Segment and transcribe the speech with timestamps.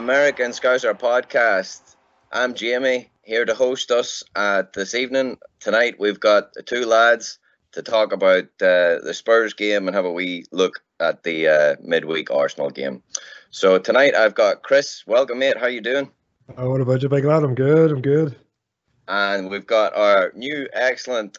[0.00, 1.94] American Scouser podcast.
[2.32, 5.36] I'm Jamie here to host us uh, this evening.
[5.60, 7.38] Tonight we've got two lads
[7.72, 11.76] to talk about uh, the Spurs game and have a wee look at the uh,
[11.82, 13.02] midweek Arsenal game.
[13.50, 15.04] So tonight I've got Chris.
[15.06, 15.58] Welcome, mate.
[15.58, 16.10] How you doing?
[16.56, 17.42] Oh, what about you, big lad?
[17.42, 17.92] I'm good.
[17.92, 18.34] I'm good.
[19.06, 21.36] And we've got our new excellent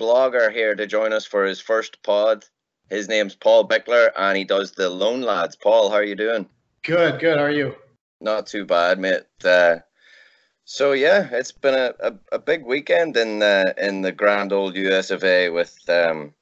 [0.00, 2.46] blogger here to join us for his first pod.
[2.88, 5.56] His name's Paul Bickler, and he does the Lone Lads.
[5.56, 6.48] Paul, how are you doing?
[6.82, 7.36] Good, good.
[7.36, 7.74] How are you?
[8.20, 9.24] Not too bad, mate.
[9.44, 9.76] Uh,
[10.64, 14.76] so yeah, it's been a, a, a big weekend in uh, in the grand old
[14.76, 16.34] US of A with um,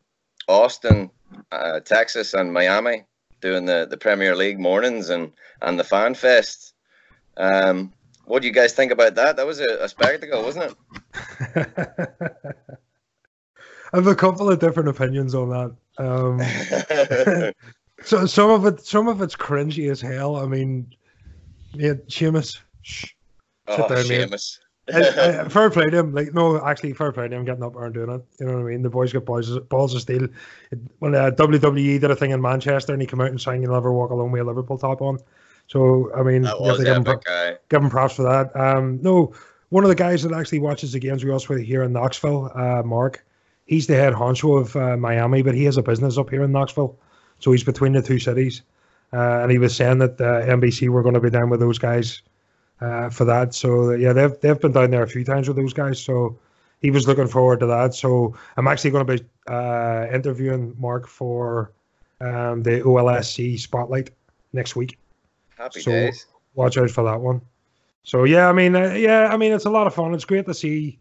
[0.49, 1.11] Austin,
[1.53, 3.05] uh, Texas, and Miami
[3.41, 5.33] doing the, the Premier League mornings and
[5.63, 6.75] and the Fan Fest.
[7.37, 7.93] Um,
[8.25, 9.37] what do you guys think about that?
[9.37, 11.69] That was a, a spectacle, wasn't it?
[13.93, 15.77] I have a couple of different opinions on that.
[15.99, 17.53] Um,
[18.05, 20.37] so some of it, some of it's cringy as hell.
[20.37, 20.93] I mean,
[21.79, 22.59] yeah, Seamus.
[22.83, 23.13] Shh.
[23.69, 24.59] Oh, down, Seamus.
[24.93, 26.15] I, I, fair play to him.
[26.15, 28.25] Like, no, actually, fair play to him getting up there and doing it.
[28.39, 28.83] You know what I mean?
[28.83, 30.29] The boys got balls, balls of steel.
[30.71, 33.63] It, when uh, WWE did a thing in Manchester and he came out and sang
[33.63, 35.19] "You'll Never Walk Alone" with a Liverpool top on.
[35.69, 37.21] So, I mean, that was give, him,
[37.69, 38.55] give him props for that.
[38.55, 39.35] Um, no,
[39.71, 42.83] one of the guys that actually watches the games we also here in Knoxville, uh,
[42.85, 43.25] Mark,
[43.65, 46.53] he's the head honcho of uh, Miami, but he has a business up here in
[46.53, 46.97] Knoxville.
[47.41, 48.63] So he's between the two cities.
[49.13, 51.79] Uh, and he was saying that uh, NBC were going to be down with those
[51.79, 52.23] guys
[52.81, 53.55] uh, for that.
[53.55, 56.03] So yeah, they've they've been down there a few times with those guys.
[56.03, 56.39] So
[56.81, 57.95] he was looking forward to that.
[57.95, 61.73] So I'm actually going to be uh, interviewing Mark for
[62.21, 64.11] um, the OLSC Spotlight
[64.53, 64.99] next week.
[65.57, 66.27] Happy so days.
[66.55, 67.41] Watch out for that one.
[68.03, 70.15] So yeah, I mean, uh, yeah, I mean, it's a lot of fun.
[70.15, 70.99] It's great to see,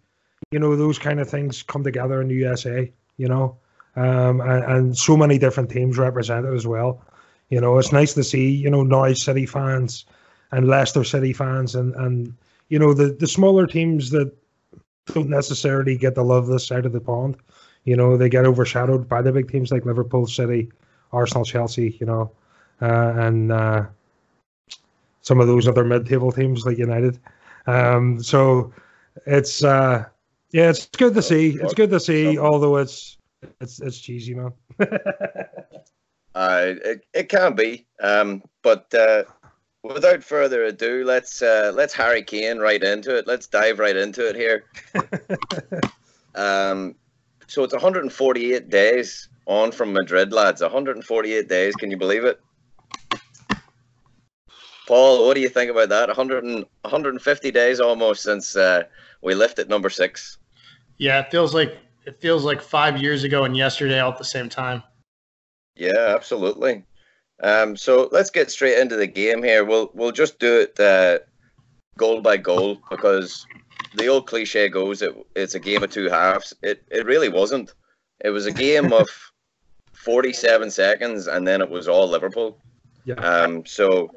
[0.51, 2.91] you know, those kind of things come together in the USA.
[3.18, 3.57] You know,
[3.96, 7.01] um, and, and so many different teams represented as well.
[7.50, 10.06] You know, it's nice to see, you know, Norwich City fans
[10.51, 12.33] and Leicester City fans and, and
[12.69, 14.31] you know, the, the smaller teams that
[15.07, 17.38] don't necessarily get the love this side of the pond.
[17.83, 20.72] You know, they get overshadowed by the big teams like Liverpool City,
[21.11, 22.31] Arsenal, Chelsea, you know,
[22.81, 23.85] uh, and uh,
[25.22, 27.19] some of those other mid-table teams like United.
[27.67, 28.73] Um, so
[29.27, 30.06] it's uh,
[30.51, 31.57] yeah, it's good to see.
[31.62, 33.17] It's good to see, although it's
[33.62, 34.51] it's it's cheesy, man.
[36.35, 39.23] uh, it it can be, um, but uh,
[39.84, 43.25] without further ado, let's uh, let's Harry Kane right into it.
[43.25, 44.66] Let's dive right into it here.
[46.35, 46.95] um,
[47.47, 50.62] so it's 148 days on from Madrid, lads.
[50.62, 51.75] 148 days.
[51.75, 52.40] Can you believe it?
[54.88, 56.09] Paul, what do you think about that?
[56.09, 58.84] 100 and, 150 days almost since uh,
[59.22, 60.38] we lifted number six.
[60.97, 64.25] Yeah, it feels like it feels like five years ago and yesterday all at the
[64.25, 64.84] same time.
[65.75, 66.84] Yeah, absolutely.
[67.44, 69.66] Um, so let's get straight into the game here.
[69.66, 71.19] We'll we'll just do it uh,
[71.97, 73.46] goal by goal because
[73.96, 76.53] the old cliche goes it, it's a game of two halves.
[76.62, 77.74] It it really wasn't.
[78.24, 79.08] It was a game of
[79.94, 82.57] 47 seconds and then it was all Liverpool.
[83.06, 83.16] Yeah.
[83.16, 84.09] Um, so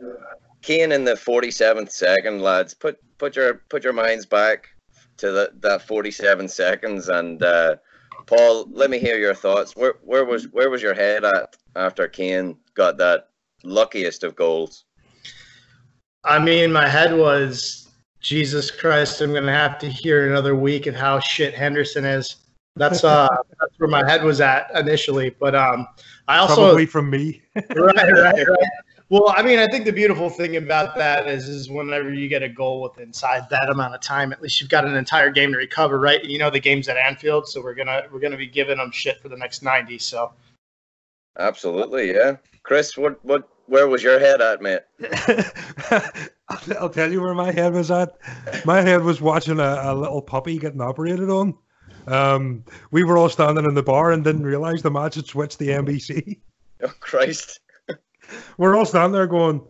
[0.63, 4.69] Kane in the 47th second, lads, put put your put your minds back
[5.19, 7.77] to the, that 47 seconds and uh,
[8.27, 9.75] Paul, let me hear your thoughts.
[9.77, 13.29] Where where was where was your head at after Kane got that
[13.65, 14.85] luckiest of goals?
[16.25, 17.89] I mean, my head was
[18.21, 19.21] Jesus Christ.
[19.21, 22.37] I'm going to have to hear another week of how shit Henderson is.
[22.77, 23.29] That's uh,
[23.61, 25.31] that's where my head was at initially.
[25.31, 25.87] But um,
[26.27, 27.41] I also probably from me.
[27.55, 28.69] right, right, right.
[29.11, 32.43] Well, I mean, I think the beautiful thing about that is, is whenever you get
[32.43, 35.51] a goal with inside that amount of time, at least you've got an entire game
[35.53, 36.23] to recover, right?
[36.23, 39.21] You know the game's at Anfield, so we're gonna we're gonna be giving them shit
[39.23, 39.99] for the next ninety.
[39.99, 40.33] So,
[41.39, 42.37] absolutely, yeah.
[42.65, 44.81] Chris, what what where was your head at, mate?
[46.79, 48.19] I'll tell you where my head was at.
[48.67, 51.57] My head was watching a, a little puppy getting operated on.
[52.07, 55.59] Um, we were all standing in the bar and didn't realize the match had switched
[55.59, 56.41] the NBC.
[56.81, 57.59] Oh Christ!
[58.57, 59.63] We're all standing there going,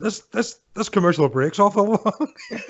[0.00, 2.32] "This this this commercial breaks awful long."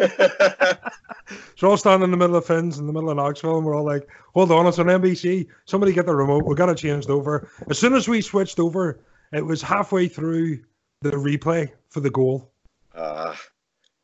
[1.56, 3.76] so all standing in the middle of Finns in the middle of Knoxville, and we're
[3.76, 5.48] all like, "Hold on, it's on NBC.
[5.64, 6.44] Somebody get the remote.
[6.44, 9.00] We got it changed over." As soon as we switched over,
[9.32, 10.60] it was halfway through
[11.02, 12.50] the replay for the goal.
[12.96, 13.36] Ah, uh,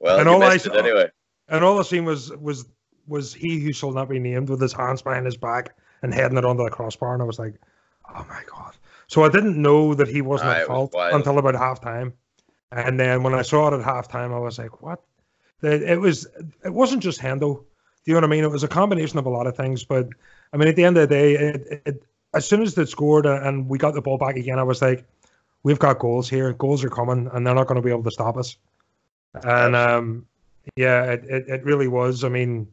[0.00, 1.11] well, and all I saw, anyway.
[1.49, 2.67] And all I seen was was
[3.06, 6.38] was he who shall not be named with his hands behind his back and heading
[6.38, 7.55] it onto the crossbar, and I was like,
[8.08, 8.75] "Oh my god."
[9.11, 12.12] So I didn't know that he wasn't at fault was until about halftime.
[12.71, 15.03] And then when I saw it at halftime, I was like, what?
[15.62, 16.29] It was
[16.65, 17.41] it wasn't just Hendo.
[17.41, 17.65] Do
[18.05, 18.45] you know what I mean?
[18.45, 19.83] It was a combination of a lot of things.
[19.83, 20.11] But
[20.53, 22.05] I mean, at the end of the day, it, it,
[22.35, 25.05] as soon as they scored and we got the ball back again, I was like,
[25.65, 26.53] we've got goals here.
[26.53, 28.56] Goals are coming, and they're not going to be able to stop us.
[29.43, 30.25] and um,
[30.77, 32.23] yeah, it, it, it really was.
[32.23, 32.69] I mean,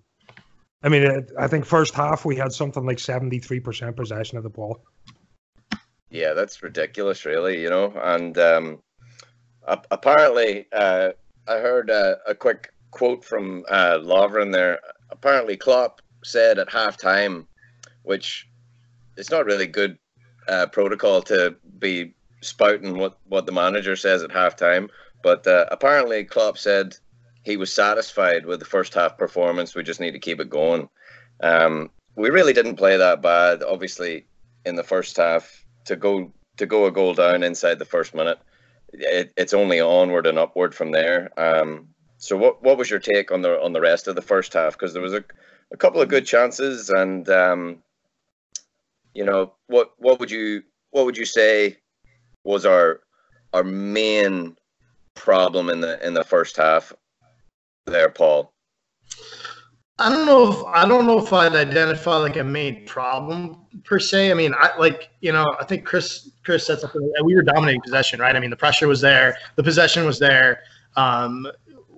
[0.83, 4.37] I mean, it, I think first half we had something like seventy three percent possession
[4.37, 4.83] of the ball.
[6.09, 7.61] Yeah, that's ridiculous, really.
[7.61, 8.81] You know, and um,
[9.91, 11.09] apparently, uh,
[11.47, 14.79] I heard a, a, quick quote from uh, Lovren there.
[15.09, 17.45] Apparently, Klopp said at halftime,
[18.03, 18.47] which
[19.17, 19.97] it's not really good
[20.47, 24.89] uh, protocol to be spouting what, what the manager says at halftime.
[25.23, 26.95] But uh, apparently, Klopp said
[27.43, 29.75] he was satisfied with the first half performance.
[29.75, 30.89] We just need to keep it going.
[31.41, 33.63] Um, we really didn't play that bad.
[33.63, 34.25] Obviously,
[34.65, 38.39] in the first half, to go to go a goal down inside the first minute,
[38.93, 41.31] it, it's only onward and upward from there.
[41.37, 44.53] Um, so, what what was your take on the on the rest of the first
[44.53, 44.73] half?
[44.73, 45.23] Because there was a,
[45.71, 47.83] a couple of good chances, and um,
[49.13, 51.77] you know what what would you what would you say
[52.43, 53.01] was our
[53.53, 54.55] our main
[55.15, 56.93] problem in the in the first half
[57.85, 58.51] there, Paul?
[59.99, 63.97] I don't know if I don't know if I'd identify like a main problem per
[63.99, 64.29] se.
[64.29, 67.11] I mean, I like you know I think Chris Chris said something.
[67.23, 68.35] We were dominating possession, right?
[68.35, 70.61] I mean, the pressure was there, the possession was there.
[70.95, 71.47] Um,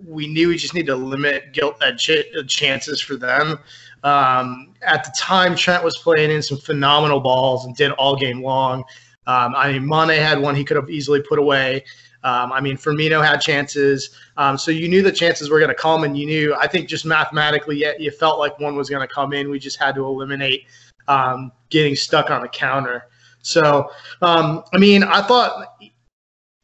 [0.07, 3.59] we knew we just need to limit guilt uh, ch- chances for them.
[4.03, 8.41] Um, at the time, Trent was playing in some phenomenal balls and did all game
[8.41, 8.83] long.
[9.27, 11.83] Um, I mean, Mane had one he could have easily put away.
[12.24, 14.10] Um, I mean, Firmino had chances.
[14.38, 16.89] Um, so you knew the chances were going to come, and you knew, I think,
[16.89, 19.50] just mathematically, you felt like one was going to come in.
[19.50, 20.66] We just had to eliminate
[21.07, 23.06] um, getting stuck on the counter.
[23.42, 23.89] So,
[24.21, 25.77] um, I mean, I thought,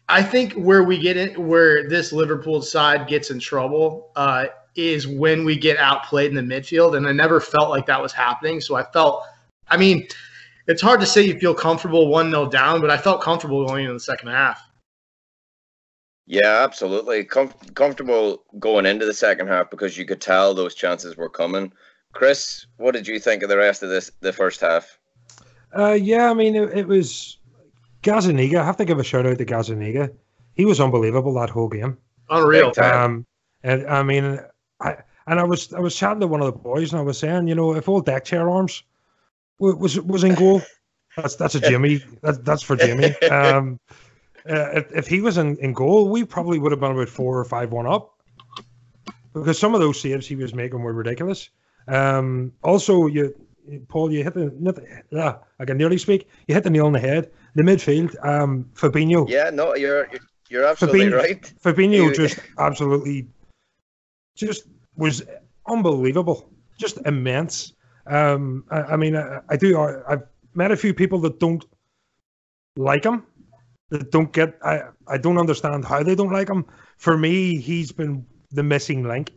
[0.07, 5.07] I think where we get it, where this Liverpool side gets in trouble uh, is
[5.07, 6.97] when we get outplayed in the midfield.
[6.97, 8.61] And I never felt like that was happening.
[8.61, 9.23] So I felt,
[9.69, 10.07] I mean,
[10.67, 13.85] it's hard to say you feel comfortable 1 0 down, but I felt comfortable going
[13.85, 14.61] into the second half.
[16.27, 17.23] Yeah, absolutely.
[17.23, 21.71] Com- comfortable going into the second half because you could tell those chances were coming.
[22.13, 24.97] Chris, what did you think of the rest of this the first half?
[25.77, 27.37] Uh, yeah, I mean it, it was
[28.01, 28.57] Gazzaniga.
[28.57, 30.11] I have to give a shout out to Gazzaniga.
[30.53, 31.97] He was unbelievable that whole game.
[32.29, 32.73] Unreal.
[32.81, 33.25] Um,
[33.63, 34.39] and I mean,
[34.79, 34.97] I
[35.27, 37.47] and I was I was chatting to one of the boys and I was saying,
[37.47, 38.83] you know, if all deck chair arms
[39.59, 40.61] was was in goal,
[41.17, 42.03] that's that's a Jimmy.
[42.21, 43.15] That's that's for Jimmy.
[43.29, 43.79] Um,
[44.49, 47.39] uh, if, if he was in, in goal, we probably would have been about four
[47.39, 48.13] or five one up
[49.33, 51.49] because some of those saves he was making were ridiculous.
[51.87, 53.35] Um, also, you,
[53.87, 56.29] Paul, you hit the, uh, I can nearly speak.
[56.47, 57.31] You hit the nail on the head.
[57.55, 59.27] The midfield, um, Fabinho.
[59.29, 60.09] Yeah, no, you're
[60.49, 61.53] you're absolutely Fabinho, right.
[61.63, 63.27] Fabinho just absolutely,
[64.35, 65.23] just was
[65.67, 67.73] unbelievable, just immense.
[68.07, 69.79] Um, I, I mean, I, I do.
[69.79, 71.65] I, I've met a few people that don't
[72.75, 73.23] like him
[74.09, 74.57] don't get.
[74.63, 76.65] I I don't understand how they don't like him.
[76.97, 79.31] For me, he's been the missing link.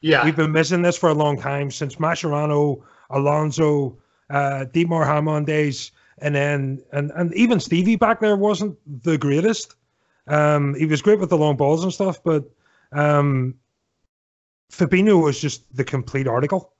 [0.00, 3.98] Yeah, we've been missing this for a long time since Mascherano, Alonso,
[4.30, 9.76] uh, Dietmar Hamann days, and then and and even Stevie back there wasn't the greatest.
[10.26, 12.44] Um, he was great with the long balls and stuff, but
[12.92, 13.54] um,
[14.72, 16.72] Fabinho was just the complete article.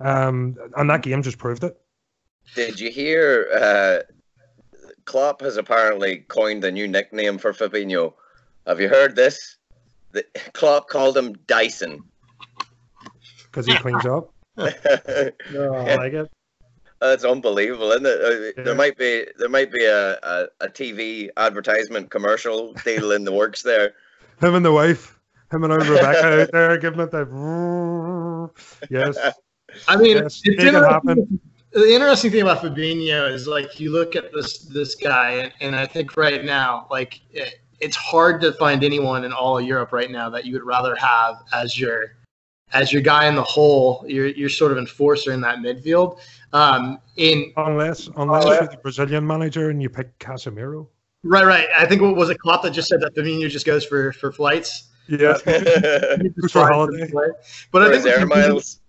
[0.00, 1.78] Um, and that game just proved it.
[2.54, 4.12] Did you hear uh,
[5.04, 8.14] Klopp has apparently coined a new nickname for Fabinho.
[8.66, 9.56] Have you heard this?
[10.12, 12.02] The, Klopp called him Dyson.
[13.44, 14.32] Because he cleans up.
[14.58, 14.70] oh,
[15.56, 16.30] I like it.
[17.00, 18.20] That's unbelievable, isn't it?
[18.20, 18.64] Uh, yeah.
[18.64, 23.32] There might be there might be a, a, a, TV advertisement commercial deal in the
[23.32, 23.94] works there.
[24.40, 25.18] Him and the wife,
[25.50, 28.50] him and Rebecca out there giving it that.
[28.90, 29.16] Yes.
[29.86, 31.40] I mean, yes, it didn't happen
[31.72, 35.86] the interesting thing about Fabinho is like you look at this this guy, and I
[35.86, 40.10] think right now, like it, it's hard to find anyone in all of Europe right
[40.10, 42.16] now that you would rather have as your
[42.72, 44.04] as your guy in the hole.
[44.06, 46.18] You're you're sort of enforcer in that midfield.
[46.52, 50.88] Um, in unless unless uh, you're the Brazilian manager and you pick Casemiro.
[51.22, 51.68] Right, right.
[51.76, 54.32] I think what was it Klopp that just said that Fabinho just goes for for
[54.32, 54.88] flights.
[55.08, 55.34] Yeah,
[56.50, 57.10] for holiday.
[57.70, 58.79] But I think air miles.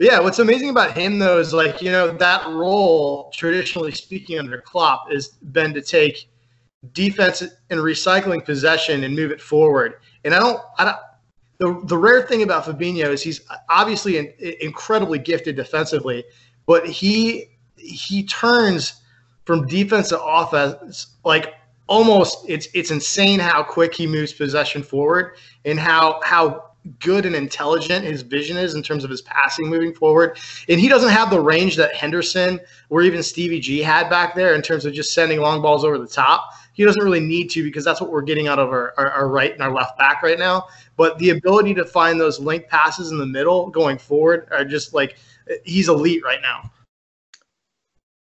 [0.00, 4.58] Yeah, what's amazing about him though is like you know that role, traditionally speaking, under
[4.58, 6.30] Klopp, has been to take
[6.92, 9.96] defense and recycling possession and move it forward.
[10.24, 10.96] And I don't, I don't.
[11.58, 16.24] The, the rare thing about Fabinho is he's obviously an, incredibly gifted defensively,
[16.64, 19.02] but he he turns
[19.44, 21.56] from defense to offense like
[21.88, 27.36] almost it's it's insane how quick he moves possession forward and how how good and
[27.36, 30.38] intelligent his vision is in terms of his passing moving forward.
[30.68, 34.54] And he doesn't have the range that Henderson or even Stevie G had back there
[34.54, 36.50] in terms of just sending long balls over the top.
[36.72, 39.28] He doesn't really need to because that's what we're getting out of our, our, our
[39.28, 40.66] right and our left back right now.
[40.96, 44.94] But the ability to find those link passes in the middle going forward are just
[44.94, 45.18] like
[45.64, 46.70] he's elite right now.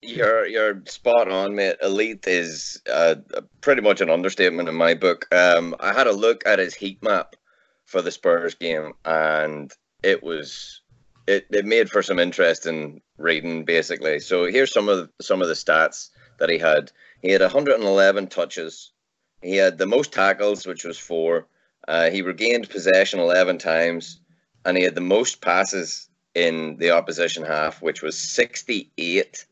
[0.05, 1.77] You're you're spot on, mate.
[1.81, 3.15] Elite is uh,
[3.61, 5.33] pretty much an understatement in my book.
[5.33, 7.37] Um, I had a look at his heat map
[7.93, 9.73] for the Spurs game, and
[10.03, 10.81] it was
[11.29, 14.19] it, it made for some interesting reading, basically.
[14.19, 16.09] So here's some of the, some of the stats
[16.39, 16.91] that he had.
[17.21, 18.91] He had 111 touches.
[19.43, 21.47] He had the most tackles, which was four.
[21.87, 24.21] Uh, he regained possession 11 times,
[24.65, 29.45] and he had the most passes in the opposition half, which was 68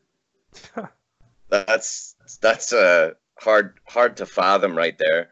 [1.51, 5.29] that's that's uh, hard hard to fathom right there,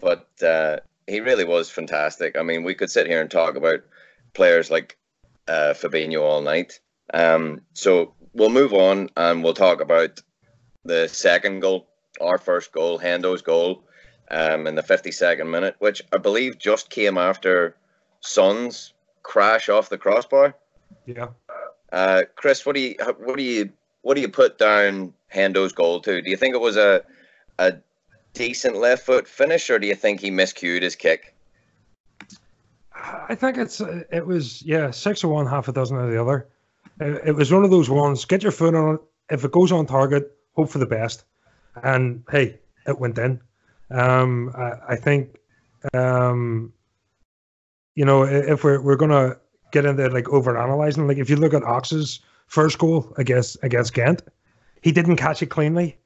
[0.00, 2.36] but uh, he really was fantastic.
[2.38, 3.80] I mean, we could sit here and talk about
[4.32, 4.96] players like
[5.48, 6.78] uh, Fabinho all night.
[7.12, 10.22] Um, so we'll move on and we'll talk about
[10.84, 11.88] the second goal,
[12.20, 13.82] our first goal, Hendo's goal,
[14.30, 17.76] um, in the 52nd minute, which I believe just came after
[18.20, 20.54] Son's crash off the crossbar.
[21.06, 21.28] Yeah.
[21.92, 23.70] Uh, Chris, what do you what do you
[24.02, 26.22] what do you put down Hendo's goal to?
[26.22, 27.02] Do you think it was a
[27.58, 27.74] a
[28.32, 31.34] decent left foot finish, or do you think he miscued his kick?
[32.94, 36.48] I think it's it was yeah six of one, half a dozen of the other.
[37.00, 38.26] It, was one of those ones.
[38.26, 39.00] Get your foot on it.
[39.30, 41.24] If it goes on target, hope for the best.
[41.82, 43.40] And hey, it went in.
[43.90, 45.36] Um, I, I think,
[45.94, 46.74] um,
[47.94, 49.38] you know, if we're we're gonna
[49.72, 52.20] get into like over analyzing, like if you look at Ox's
[52.50, 54.22] first goal against against Ghent.
[54.82, 55.96] He didn't catch it cleanly.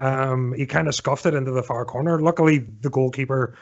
[0.00, 2.20] Um, he kind of scuffed it into the far corner.
[2.20, 3.56] Luckily, the goalkeeper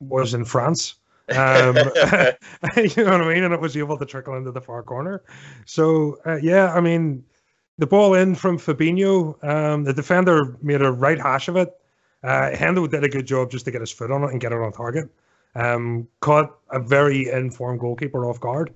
[0.00, 0.96] was in France.
[1.28, 1.76] um,
[2.76, 5.22] you know what I mean, and it was able to trickle into the far corner.
[5.66, 7.24] So uh, yeah, I mean,
[7.78, 9.42] the ball in from Fabinho.
[9.44, 11.72] Um, the defender made a right hash of it.
[12.24, 14.52] Uh, Hendo did a good job just to get his foot on it and get
[14.52, 15.10] it on target.
[15.54, 18.72] Um, caught a very informed goalkeeper off guard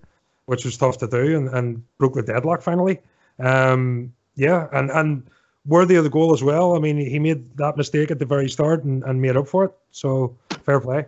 [0.47, 2.99] which was tough to do, and, and broke the deadlock finally.
[3.39, 5.31] Um, yeah, and and
[5.67, 6.77] worthy of the goal as well.
[6.77, 9.65] I mean, he made that mistake at the very start and, and made up for
[9.65, 9.73] it.
[9.91, 11.07] So fair play.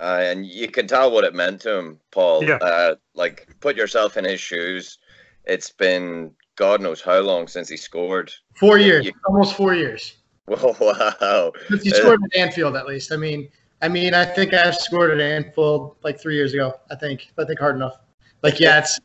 [0.00, 2.44] Uh, and you can tell what it meant to him, Paul.
[2.44, 2.56] Yeah.
[2.56, 4.98] Uh, like, put yourself in his shoes.
[5.44, 8.32] It's been God knows how long since he scored.
[8.54, 10.14] Four years, you, almost four years.
[10.46, 11.52] wow!
[11.68, 13.12] Since he scored at Anfield, at least.
[13.12, 13.48] I mean,
[13.80, 16.74] I mean, I think I scored at Anfield like three years ago.
[16.90, 17.98] I think, I think hard enough.
[18.42, 18.98] Like, yeah, it's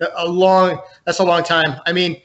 [0.16, 0.80] a long.
[1.04, 1.80] That's a long time.
[1.86, 2.20] I mean,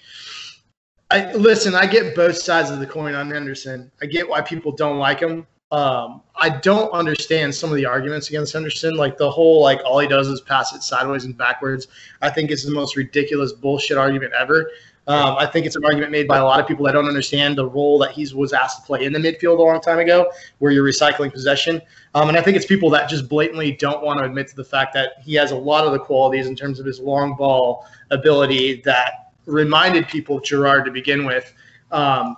[1.12, 1.76] I listen.
[1.76, 3.92] I get both sides of the coin on Henderson.
[4.02, 5.46] I get why people don't like him.
[5.72, 8.96] Um, I don't understand some of the arguments against Henderson.
[8.96, 11.88] Like the whole like all he does is pass it sideways and backwards.
[12.22, 14.72] I think it's the most ridiculous bullshit argument ever.
[15.08, 17.58] Um, I think it's an argument made by a lot of people that don't understand
[17.58, 20.32] the role that he was asked to play in the midfield a long time ago,
[20.60, 21.82] where you're recycling possession.
[22.14, 24.64] Um, and I think it's people that just blatantly don't want to admit to the
[24.64, 27.86] fact that he has a lot of the qualities in terms of his long ball
[28.12, 31.54] ability that reminded people of Gerrard to begin with.
[31.92, 32.38] Um,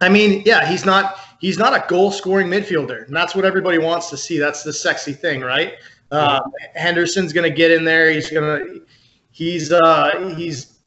[0.00, 3.78] I mean, yeah, he's not he's not a goal scoring midfielder, and that's what everybody
[3.78, 4.38] wants to see.
[4.38, 5.74] That's the sexy thing, right?
[6.10, 6.42] Um,
[6.74, 8.10] Henderson's to get in there.
[8.10, 8.82] He's to
[9.30, 10.78] he's uh, he's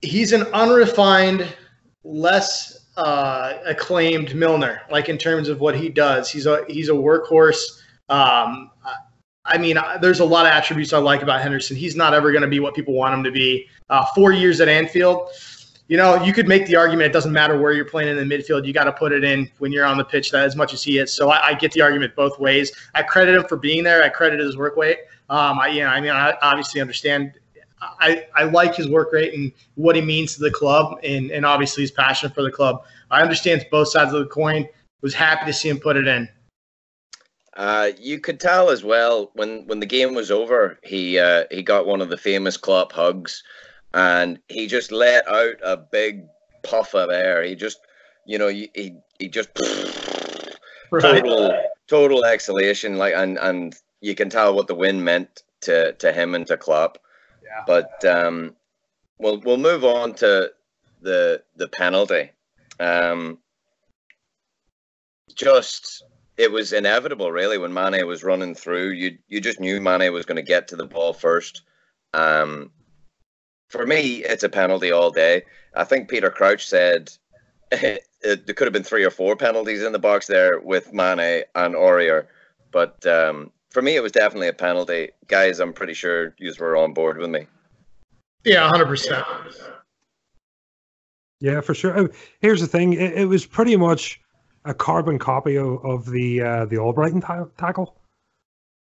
[0.00, 1.46] he's an unrefined,
[2.04, 6.30] less uh, acclaimed Milner, like in terms of what he does.
[6.30, 7.82] He's a he's a workhorse.
[8.08, 8.70] Um,
[9.48, 11.76] I mean, there's a lot of attributes I like about Henderson.
[11.76, 13.68] He's not ever going to be what people want him to be.
[13.88, 15.30] Uh, four years at Anfield,
[15.88, 18.36] you know, you could make the argument it doesn't matter where you're playing in the
[18.36, 18.66] midfield.
[18.66, 20.82] You got to put it in when you're on the pitch that as much as
[20.82, 21.12] he is.
[21.12, 22.72] So I, I, get the argument both ways.
[22.94, 24.02] I credit him for being there.
[24.02, 24.98] I credit his work rate.
[25.30, 27.32] Um, I, you know, I mean, I obviously understand
[27.80, 31.46] I, I like his work rate and what he means to the club and, and
[31.46, 32.84] obviously his passion for the club.
[33.10, 34.66] I understand both sides of the coin.
[35.00, 36.28] Was happy to see him put it in.
[37.58, 41.60] Uh, you could tell as well when, when the game was over, he uh, he
[41.60, 43.42] got one of the famous Klopp hugs,
[43.92, 46.24] and he just let out a big
[46.62, 47.42] puff of air.
[47.42, 47.80] He just,
[48.24, 48.70] you know, he
[49.18, 49.48] he just
[50.92, 51.02] right.
[51.02, 56.12] total total exhalation, like and and you can tell what the win meant to to
[56.12, 56.98] him and to Klopp.
[57.42, 57.64] Yeah.
[57.66, 58.54] But um,
[59.18, 60.52] we'll we'll move on to
[61.02, 62.30] the the penalty.
[62.78, 63.38] Um,
[65.34, 66.04] just
[66.38, 68.90] it was inevitable, really, when Mane was running through.
[68.90, 71.62] You you just knew Mane was going to get to the ball first.
[72.14, 72.70] Um,
[73.68, 75.42] for me, it's a penalty all day.
[75.74, 77.10] I think Peter Crouch said
[77.72, 80.92] it, it, there could have been three or four penalties in the box there with
[80.92, 82.26] Mane and Aurier,
[82.70, 85.10] but um, for me, it was definitely a penalty.
[85.26, 87.46] Guys, I'm pretty sure you were on board with me.
[88.44, 89.24] Yeah, 100%.
[91.40, 91.96] Yeah, for sure.
[91.96, 92.08] Uh,
[92.40, 94.20] here's the thing: it, it was pretty much
[94.64, 97.96] a carbon copy of, of the uh, the Albrighton ta- tackle.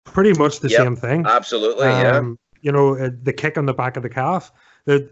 [0.04, 1.26] Pretty much the Yep, same thing.
[1.26, 2.18] Absolutely, yeah.
[2.18, 4.52] Um, you know, uh, the kick on the back of the calf.
[4.86, 5.08] The,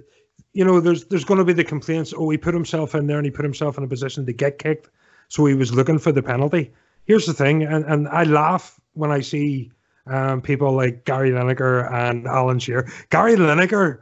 [0.52, 2.12] you know, there's there's going to be the complaints.
[2.16, 4.58] Oh, he put himself in there and he put himself in a position to get
[4.58, 4.90] kicked,
[5.28, 6.72] so he was looking for the penalty.
[7.04, 9.72] Here's the thing, and, and I laugh when I see
[10.06, 12.90] um, people like Gary Lineker and Alan Shearer.
[13.10, 14.00] Gary Lineker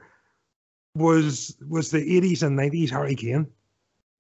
[0.95, 3.47] was was the 80s and 90s Harry Kane.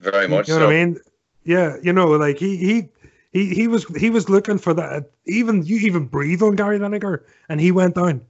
[0.00, 0.66] Very much you know so.
[0.66, 1.00] what I mean?
[1.44, 2.88] Yeah, you know, like he he
[3.32, 5.10] he he was he was looking for that.
[5.26, 8.20] Even you even breathe on Gary Lineker, and he went down.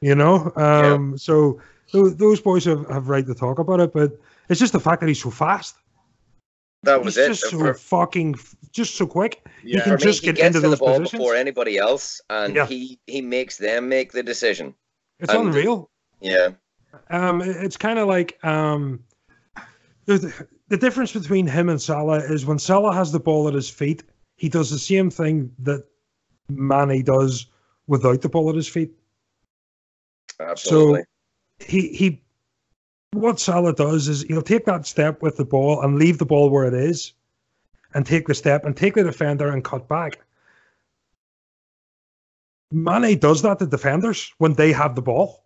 [0.00, 1.60] You know, um, so
[1.92, 4.12] those, those boys have, have right to talk about it, but
[4.48, 5.74] it's just the fact that he's so fast.
[6.84, 7.28] That was he's it.
[7.30, 8.36] just so For- fucking,
[8.70, 9.44] just so quick.
[9.64, 9.80] Yeah.
[9.80, 11.18] can for me, just he get gets into to the those ball positions.
[11.20, 12.66] before anybody else, and Yeah.
[12.66, 14.72] he he makes them make the decision.
[15.18, 15.90] It's And- unreal.
[16.20, 16.50] Yeah,
[17.10, 19.00] Um, it- it's kind of like um,
[20.68, 24.02] the difference between him and Salah is when Salah has the ball at his feet,
[24.36, 25.84] he does the same thing that
[26.48, 27.46] Mane does
[27.86, 28.90] without the ball at his feet.
[30.40, 31.00] absolutely.
[31.00, 32.22] So he he,
[33.12, 36.50] what Salah does is he'll take that step with the ball and leave the ball
[36.50, 37.14] where it is,
[37.94, 40.20] and take the step and take the defender and cut back.
[42.70, 45.44] Mane does that to defenders when they have the ball.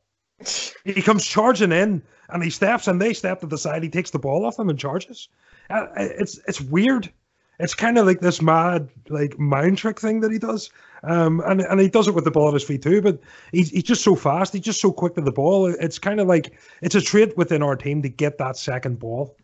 [0.84, 3.82] He comes charging in and he steps and they step to the side.
[3.82, 5.28] He takes the ball off them and charges.
[5.70, 7.11] Uh, It's it's weird.
[7.58, 10.70] It's kind of like this mad like mind trick thing that he does.
[11.04, 13.02] Um, and and he does it with the ball at his feet too.
[13.02, 13.20] But
[13.52, 14.52] he's he's just so fast.
[14.52, 15.66] He's just so quick to the ball.
[15.66, 19.37] It's kind of like it's a trait within our team to get that second ball.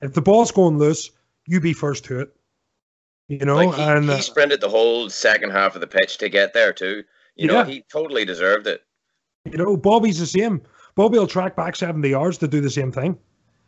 [0.00, 1.10] If the ball's going loose,
[1.46, 2.34] you be first to it.
[3.28, 6.28] You know, like he, and he sprinted the whole second half of the pitch to
[6.28, 7.04] get there too.
[7.36, 8.82] You know, he totally deserved it.
[9.44, 10.62] You know Bobby's the same.
[10.94, 13.18] Bobby will track back seventy yards to do the same thing.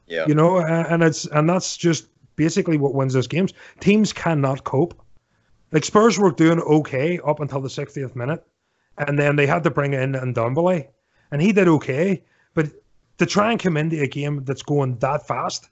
[0.06, 4.64] Yeah, you know and it's and that's just basically what wins those games teams cannot
[4.64, 5.00] cope
[5.72, 8.44] like spurs were doing okay up until the 60th minute
[8.98, 10.86] and then they had to bring in Ndombele,
[11.30, 12.22] and he did okay
[12.54, 12.66] but
[13.18, 15.70] to try and come into a game that's going that fast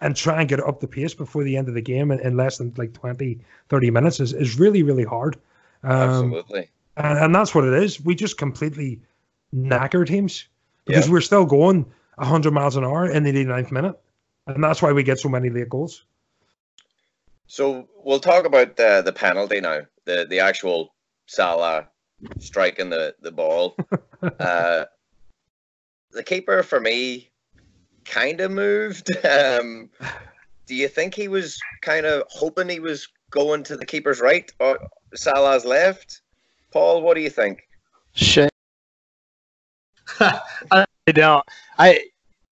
[0.00, 2.36] and try and get up the pace before the end of the game in, in
[2.36, 5.36] less than like 20 30 minutes is, is really really hard
[5.84, 6.68] um, absolutely.
[6.96, 8.00] and, and that's what it is.
[8.00, 9.00] We just completely
[9.54, 10.46] knacker teams
[10.84, 11.12] because Yeah.
[11.12, 11.84] we're still going
[12.16, 13.98] 100 miles an hour in the 89th minute.
[14.46, 16.04] And that's why we get so many late goals.
[17.46, 19.82] So we'll talk about the the penalty now.
[20.04, 20.94] The the actual
[21.26, 21.88] Salah
[22.38, 23.76] striking the the ball.
[24.40, 24.86] uh,
[26.12, 27.30] the keeper for me
[28.04, 29.10] kind of moved.
[29.24, 29.90] Um,
[30.66, 34.50] do you think he was kind of hoping he was going to the keeper's right
[34.60, 34.78] or
[35.14, 36.22] Salah's left?
[36.72, 37.62] Paul, what do you think?
[38.14, 38.51] Shit.
[40.70, 41.44] I don't.
[41.78, 42.04] I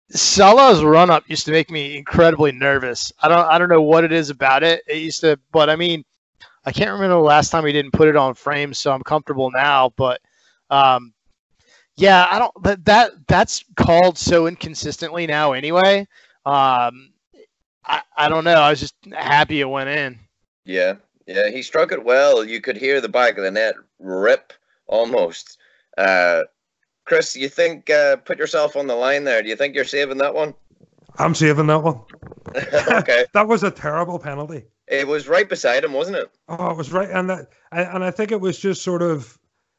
[0.09, 3.11] Salah's run up used to make me incredibly nervous.
[3.21, 3.45] I don't.
[3.47, 4.83] I don't know what it is about it.
[4.87, 6.03] It used to, but I mean,
[6.65, 9.51] I can't remember the last time he didn't put it on frame, so I'm comfortable
[9.51, 9.93] now.
[9.95, 10.21] But
[10.69, 11.13] um,
[11.95, 12.53] yeah, I don't.
[12.59, 15.53] But that that's called so inconsistently now.
[15.53, 16.07] Anyway,
[16.45, 17.11] um,
[17.85, 18.53] I I don't know.
[18.53, 20.19] I was just happy it went in.
[20.65, 20.95] Yeah,
[21.27, 22.43] yeah, he struck it well.
[22.43, 24.53] You could hear the back of the net rip
[24.87, 25.57] almost.
[25.97, 26.43] Uh,
[27.05, 29.41] Chris, you think uh, put yourself on the line there?
[29.41, 30.53] Do you think you're saving that one?
[31.17, 31.99] I'm saving that one.
[32.55, 34.63] okay, that was a terrible penalty.
[34.87, 36.29] it was right beside him, wasn't it?
[36.49, 37.09] Oh, it was right.
[37.09, 39.37] And that, and I think it was just sort of,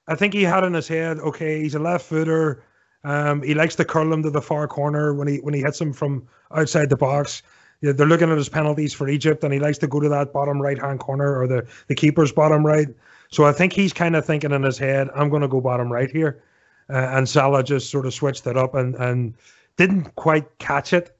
[0.08, 2.62] I think he had in his head, okay, he's a left footer.
[3.04, 5.80] Um, he likes to curl him to the far corner when he when he hits
[5.80, 7.42] him from outside the box.
[7.80, 10.32] Yeah, they're looking at his penalties for Egypt, and he likes to go to that
[10.32, 12.88] bottom right hand corner or the the keeper's bottom right.
[13.30, 15.92] So I think he's kind of thinking in his head, I'm going to go bottom
[15.92, 16.42] right here,
[16.90, 19.34] uh, and Salah just sort of switched it up and and
[19.76, 21.16] didn't quite catch it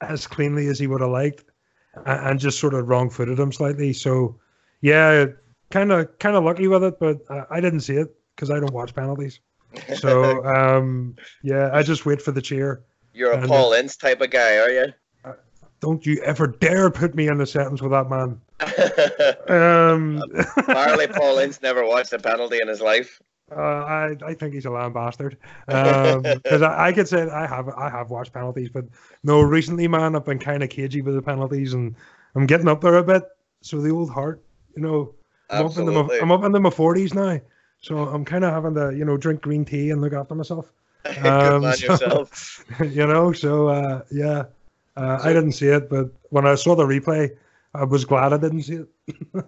[0.00, 1.44] as cleanly as he would have liked,
[2.04, 3.92] and, and just sort of wrong footed him slightly.
[3.92, 4.38] So
[4.80, 5.26] yeah,
[5.70, 8.60] kind of kind of lucky with it, but uh, I didn't see it because I
[8.60, 9.40] don't watch penalties.
[9.98, 12.82] So um, yeah, I just wait for the cheer.
[13.12, 14.92] You're a Paul Ince type of guy, are you?
[15.80, 18.40] Don't you ever dare put me in a sentence with that man.
[19.48, 20.22] Um,
[20.56, 23.20] Apparently, Paul Ince never watched a penalty in his life.
[23.54, 25.36] Uh, I I think he's a lamb bastard.
[25.66, 28.84] Because I, I could say I have I have watched penalties, but
[29.22, 31.94] no, recently, man, I've been kind of cagey with the penalties, and
[32.34, 33.24] I'm getting up there a bit.
[33.62, 34.42] So the old heart,
[34.76, 35.14] you know,
[35.50, 37.40] I'm up, in the I'm up into my forties now,
[37.80, 40.72] so I'm kind of having to you know drink green tea and look after myself.
[41.04, 42.64] Good Um, man so- yourself.
[42.80, 44.44] you know, so uh, yeah,
[44.96, 47.36] uh, So- I didn't see it, but when I saw the replay,
[47.76, 48.88] I was glad I didn't see it.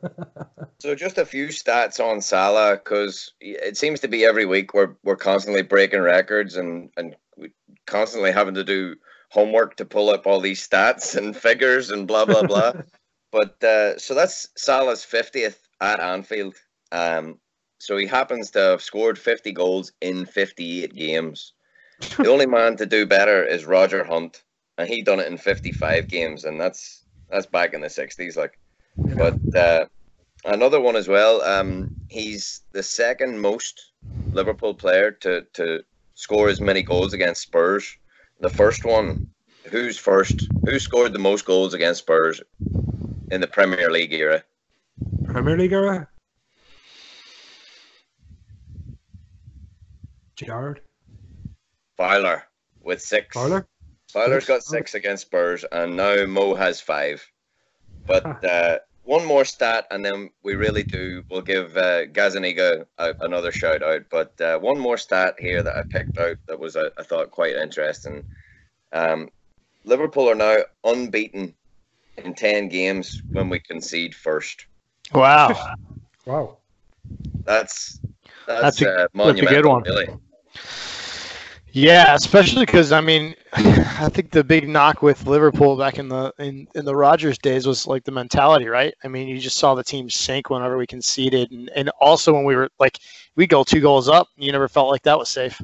[0.80, 4.94] So just a few stats on Salah because it seems to be every week we're
[5.02, 7.16] we're constantly breaking records and and
[7.86, 8.94] constantly having to do
[9.30, 12.72] homework to pull up all these stats and figures and blah blah blah.
[13.32, 16.54] but uh, so that's Salah's fiftieth at Anfield.
[16.92, 17.40] Um,
[17.80, 21.54] so he happens to have scored fifty goals in fifty-eight games.
[22.16, 24.44] the only man to do better is Roger Hunt,
[24.78, 28.58] and he done it in fifty-five games, and that's that's back in the sixties, like.
[28.96, 29.86] But uh,
[30.44, 31.42] another one as well.
[31.42, 33.92] Um, he's the second most
[34.32, 35.82] Liverpool player to to
[36.14, 37.96] score as many goals against Spurs.
[38.40, 39.28] The first one,
[39.70, 40.48] who's first?
[40.64, 42.40] Who scored the most goals against Spurs
[43.30, 44.42] in the Premier League era?
[45.24, 46.08] Premier League era?
[50.36, 50.80] Gerrard.
[51.96, 52.44] Fowler
[52.80, 53.34] with six.
[53.34, 53.66] Fowler?
[54.12, 57.30] Fowler's got six against Spurs, and now Mo has five.
[58.06, 61.24] But uh, one more stat, and then we really do.
[61.30, 64.02] We'll give uh, Gazzaniga a, another shout out.
[64.10, 67.30] But uh, one more stat here that I picked out that was I, I thought
[67.30, 68.24] quite interesting.
[68.92, 69.28] Um,
[69.84, 71.54] Liverpool are now unbeaten
[72.16, 74.66] in ten games when we concede first.
[75.14, 75.74] Wow!
[76.24, 76.56] wow!
[77.44, 78.00] That's
[78.46, 79.82] that's, that's a, uh, that's a good one.
[79.82, 80.08] Really.
[81.72, 86.32] Yeah, especially because I mean, I think the big knock with Liverpool back in the
[86.38, 88.94] in, in the Rodgers days was like the mentality, right?
[89.04, 92.44] I mean, you just saw the team sink whenever we conceded, and, and also when
[92.44, 92.98] we were like
[93.36, 95.60] we go two goals up, you never felt like that was safe.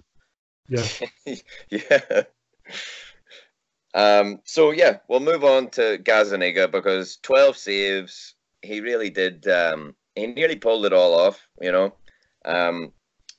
[0.69, 0.87] Yeah,
[1.71, 2.23] yeah.
[3.95, 4.41] Um.
[4.45, 8.35] So yeah, we'll move on to Gazzaniga because twelve saves.
[8.63, 9.47] He really did.
[9.49, 9.95] Um.
[10.15, 11.47] He nearly pulled it all off.
[11.61, 11.95] You know.
[12.45, 12.93] Um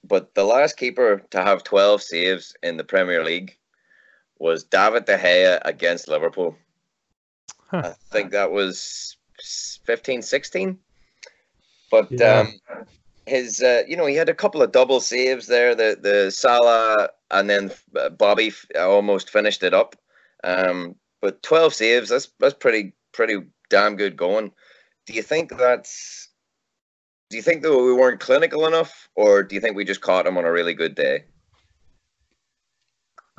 [0.08, 3.58] but the last keeper to have 12 saves in the Premier League
[4.40, 6.56] was David De Gea against Liverpool.
[7.68, 7.82] Huh.
[7.86, 9.18] I think that was
[9.86, 10.78] 15, 16.
[11.90, 12.40] But yeah.
[12.40, 12.60] um,
[13.26, 15.76] his, uh, you know, he had a couple of double saves there.
[15.76, 19.96] The the Salah and then uh, Bobby almost finished it up.
[20.44, 24.52] Um, but 12 saves, that's that's pretty pretty damn good going.
[25.06, 26.30] Do you think that's
[27.30, 30.28] do you think that we weren't clinical enough, or do you think we just caught
[30.28, 31.24] him on a really good day?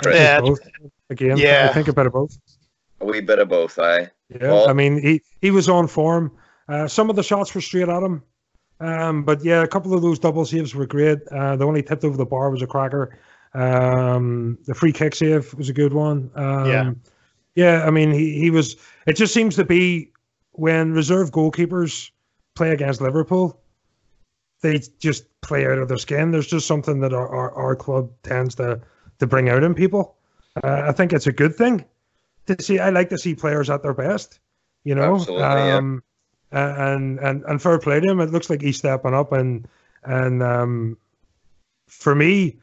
[0.05, 0.61] Yeah, both.
[1.09, 1.69] Again, yeah.
[1.71, 2.37] I think a bit of both.
[3.01, 4.11] A wee bit of both, aye.
[4.29, 4.69] Yeah, Paul?
[4.69, 6.33] I mean, he, he was on form.
[6.69, 8.23] Uh, some of the shots were straight at him.
[8.81, 11.19] Um, but yeah, a couple of those double saves were great.
[11.29, 13.19] Uh, the only tipped over the bar was a cracker.
[13.55, 16.31] Um, the free kick save was a good one.
[16.35, 16.93] Um, yeah.
[17.55, 18.77] Yeah, I mean, he, he was.
[19.07, 20.13] It just seems to be
[20.53, 22.11] when reserve goalkeepers
[22.55, 23.59] play against Liverpool,
[24.67, 26.33] they just play out of their skin.
[26.33, 28.81] There's just something that our, our, our club tends to
[29.19, 30.17] to bring out in people.
[30.63, 31.85] Uh, I think it's a good thing
[32.47, 32.79] to see.
[32.79, 34.41] I like to see players at their best.
[34.85, 36.03] You know, um,
[36.53, 36.93] yeah.
[36.93, 38.21] and and and fair play to him.
[38.21, 39.67] It looks like he's stepping up, and
[40.05, 40.97] and um,
[41.87, 42.57] for me,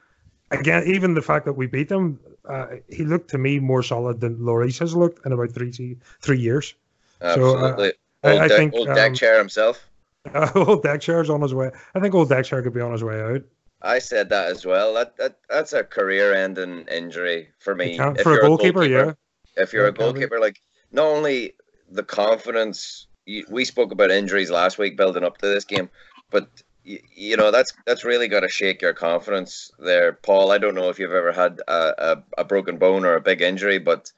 [0.51, 4.21] again, even the fact that we beat them, uh, he looked to me more solid
[4.21, 6.75] than Lloris has looked in about three three years.
[7.21, 7.89] Absolutely.
[7.89, 9.85] So, uh, old I, I think old deck um, chair himself.
[10.33, 11.71] Uh, old deck chair's on his way.
[11.95, 13.43] I think old deck chair could be on his way out.
[13.81, 14.93] I said that as well.
[14.93, 17.99] That, that that's a career-ending injury for me.
[17.99, 19.17] If for a goalkeeper, a goalkeeper,
[19.57, 19.61] yeah.
[19.61, 21.55] If you're a goalkeeper, like not only
[21.91, 25.89] the confidence, you, we spoke about injuries last week building up to this game,
[26.31, 26.47] but
[26.85, 30.51] you, you know that's that's really got to shake your confidence there, Paul.
[30.51, 33.41] I don't know if you've ever had a, a, a broken bone or a big
[33.41, 34.11] injury, but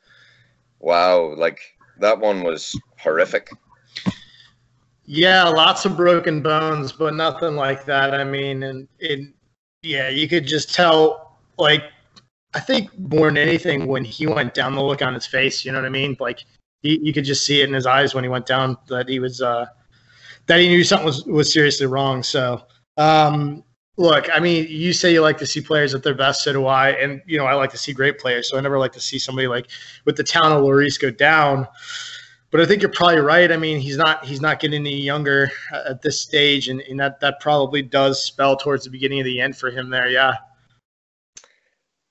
[0.80, 1.60] wow, like
[2.00, 3.50] that one was horrific.
[5.08, 8.16] Yeah, lots of broken bones, but nothing like that.
[8.16, 8.88] I mean, and
[9.84, 11.84] yeah, you could just tell, like,
[12.56, 15.72] I think more than anything, when he went down, the look on his face, you
[15.72, 16.18] know what I mean?
[16.20, 16.44] Like,
[16.82, 19.20] he, you could just see it in his eyes when he went down that he
[19.20, 19.66] was, uh,
[20.48, 22.24] that he knew something was, was seriously wrong.
[22.24, 22.64] So,
[22.98, 23.64] um,
[23.98, 26.66] look, I mean, you say you like to see players at their best, so do
[26.66, 26.92] I.
[26.92, 28.50] And, you know, I like to see great players.
[28.50, 29.68] So I never like to see somebody like
[30.06, 31.68] with the town of Lloris go down.
[32.56, 33.52] But I think you're probably right.
[33.52, 37.20] I mean, he's not he's not getting any younger at this stage, and, and that
[37.20, 40.08] that probably does spell towards the beginning of the end for him there.
[40.08, 40.36] Yeah.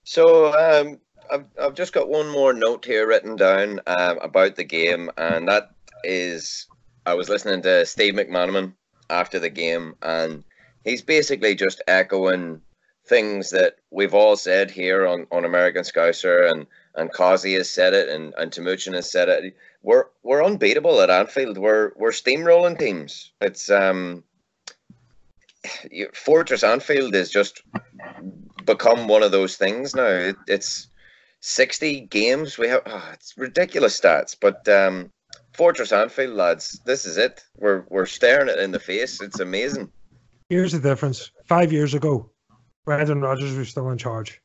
[0.05, 1.01] So um,
[1.33, 5.49] I've I've just got one more note here written down um, about the game, and
[5.49, 5.71] that
[6.03, 6.67] is
[7.07, 8.75] I was listening to Steve McManaman
[9.09, 10.45] after the game, and
[10.85, 12.61] he's basically just echoing
[13.07, 17.95] things that we've all said here on, on American Scouser, and and Causey has said
[17.95, 21.59] it, and and Timuchin has said it we're we're unbeatable at Anfield.
[21.59, 23.33] We're we're steamrolling teams.
[23.41, 24.25] It's um,
[26.15, 27.63] Fortress Anfield is just
[28.65, 30.07] become one of those things now.
[30.07, 30.89] It, it's
[31.41, 32.59] sixty games.
[32.59, 35.13] We have oh, it's ridiculous stats, but um,
[35.53, 37.45] Fortress Anfield lads, this is it.
[37.59, 39.21] We're we're staring it in the face.
[39.21, 39.93] It's amazing.
[40.49, 41.31] Here's the difference.
[41.45, 42.31] Five years ago,
[42.87, 44.41] Brendan Rodgers was still in charge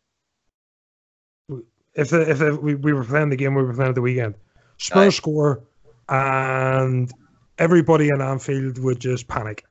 [1.95, 4.01] if the, if the, we, we were playing the game we were playing at the
[4.01, 4.35] weekend,
[4.79, 5.17] Spurs Aye.
[5.17, 5.61] score,
[6.07, 7.11] and
[7.57, 9.65] everybody in Anfield would just panic.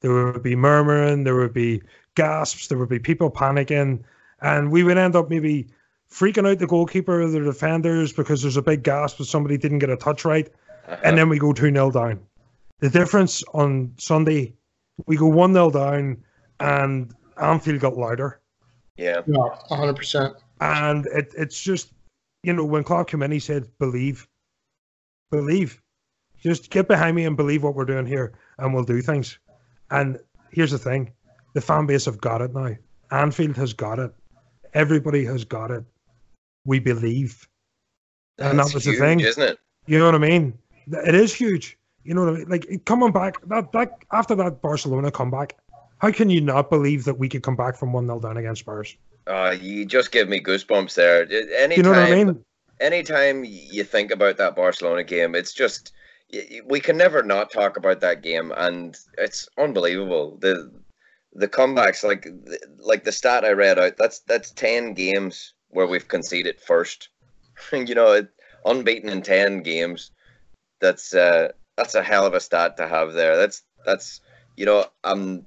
[0.00, 1.82] There would be murmuring, there would be
[2.14, 4.02] gasps, there would be people panicking,
[4.40, 5.68] and we would end up maybe
[6.10, 9.78] freaking out the goalkeeper, or the defenders, because there's a big gasp that somebody didn't
[9.78, 10.48] get a touch right,
[10.88, 10.96] uh-huh.
[11.04, 12.20] and then we go 2 0 down.
[12.78, 14.54] The difference on Sunday,
[15.06, 16.16] we go 1 0 down,
[16.58, 18.40] and Anfield got louder.
[18.96, 19.20] Yeah.
[19.26, 20.34] Yeah, 100%.
[20.62, 21.92] And it, it's just,
[22.42, 24.26] you know, when Klopp came in, he said, believe.
[25.30, 25.80] Believe.
[26.38, 29.38] Just get behind me and believe what we're doing here, and we'll do things.
[29.90, 30.18] And
[30.50, 31.12] here's the thing
[31.54, 32.74] the fan base have got it now.
[33.10, 34.12] Anfield has got it.
[34.72, 35.84] Everybody has got it.
[36.64, 37.48] We believe.
[38.38, 39.20] That's and that was huge, the thing.
[39.20, 39.58] Isn't it?
[39.86, 40.56] You know what I mean?
[40.86, 41.76] It is huge.
[42.04, 42.48] You know what I mean?
[42.48, 45.56] Like coming back that that after that Barcelona comeback,
[45.98, 48.60] how can you not believe that we could come back from one 0 down against
[48.60, 48.96] Spurs?
[49.30, 51.22] Uh, you just give me goosebumps there.
[51.22, 52.44] Anytime, you know what I mean?
[52.80, 55.92] Anytime you think about that Barcelona game, it's just
[56.66, 60.36] we can never not talk about that game, and it's unbelievable.
[60.40, 60.72] The
[61.32, 62.26] the comebacks, like
[62.78, 67.08] like the stat I read out, that's that's ten games where we've conceded first.
[67.72, 68.26] you know,
[68.64, 70.10] unbeaten in ten games.
[70.80, 73.36] That's uh, that's a hell of a stat to have there.
[73.36, 74.20] That's that's
[74.56, 75.46] you know, um,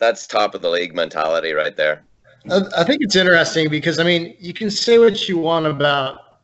[0.00, 2.02] that's top of the league mentality right there.
[2.50, 6.38] I think it's interesting because I mean, you can say what you want about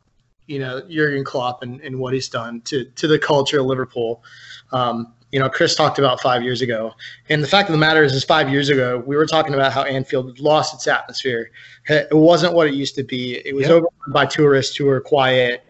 [0.47, 4.23] you know Jurgen Klopp and, and what he's done to to the culture of Liverpool.
[4.71, 6.93] Um, you know, Chris talked about five years ago,
[7.29, 9.71] and the fact of the matter is, is five years ago we were talking about
[9.71, 11.51] how Anfield lost its atmosphere.
[11.87, 13.35] It wasn't what it used to be.
[13.45, 13.83] It was yep.
[14.07, 15.63] by tourists who were quiet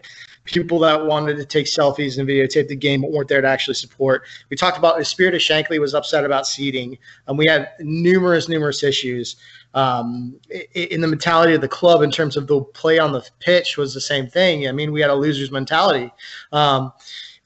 [0.50, 3.74] people that wanted to take selfies and videotape the game but weren't there to actually
[3.74, 4.24] support.
[4.48, 8.48] We talked about the spirit of Shankly was upset about seating, and we had numerous,
[8.48, 9.36] numerous issues
[9.74, 10.38] um,
[10.74, 13.94] in the mentality of the club in terms of the play on the pitch was
[13.94, 14.68] the same thing.
[14.68, 16.12] I mean, we had a loser's mentality.
[16.52, 16.92] Um,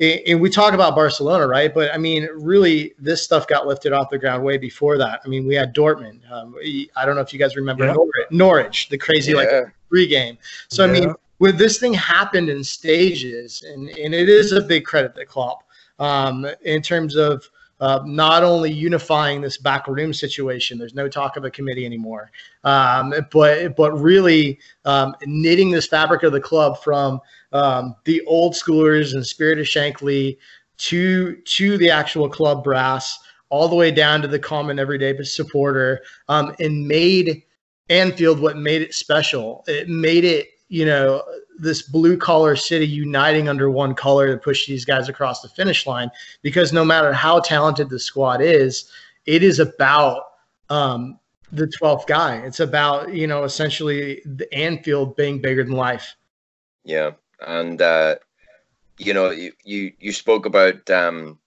[0.00, 1.72] and we talk about Barcelona, right?
[1.72, 5.20] But I mean, really, this stuff got lifted off the ground way before that.
[5.24, 6.28] I mean, we had Dortmund.
[6.30, 6.56] Um,
[6.96, 7.92] I don't know if you guys remember yeah.
[7.92, 9.38] Norwich, Norwich, the crazy yeah.
[9.38, 9.48] like
[9.88, 10.36] three game.
[10.68, 10.90] So yeah.
[10.90, 15.14] I mean, with this thing happened in stages, and and it is a big credit
[15.16, 15.64] to Klopp
[15.99, 17.49] um, in terms of
[17.81, 20.79] uh, not only unifying this back room situation.
[20.79, 22.31] There's no talk of a committee anymore,
[22.62, 27.20] um, but but really um, knitting this fabric of the club from
[27.53, 30.38] um, the old schoolers and spirit of Shankly
[30.79, 33.18] to to the actual club brass,
[33.49, 37.42] all the way down to the common everyday supporter, um, and made
[37.90, 39.64] Anfield what made it special.
[39.66, 41.22] It made it you know
[41.58, 45.87] this blue collar city uniting under one color to push these guys across the finish
[45.87, 46.10] line
[46.42, 48.90] because no matter how talented the squad is
[49.26, 50.24] it is about
[50.70, 51.18] um,
[51.52, 52.37] the 12th guy.
[52.38, 56.16] It's about you know essentially the anfield being bigger than life.
[56.84, 57.12] Yeah
[57.46, 58.16] and uh,
[58.98, 61.38] you know you, you you spoke about um,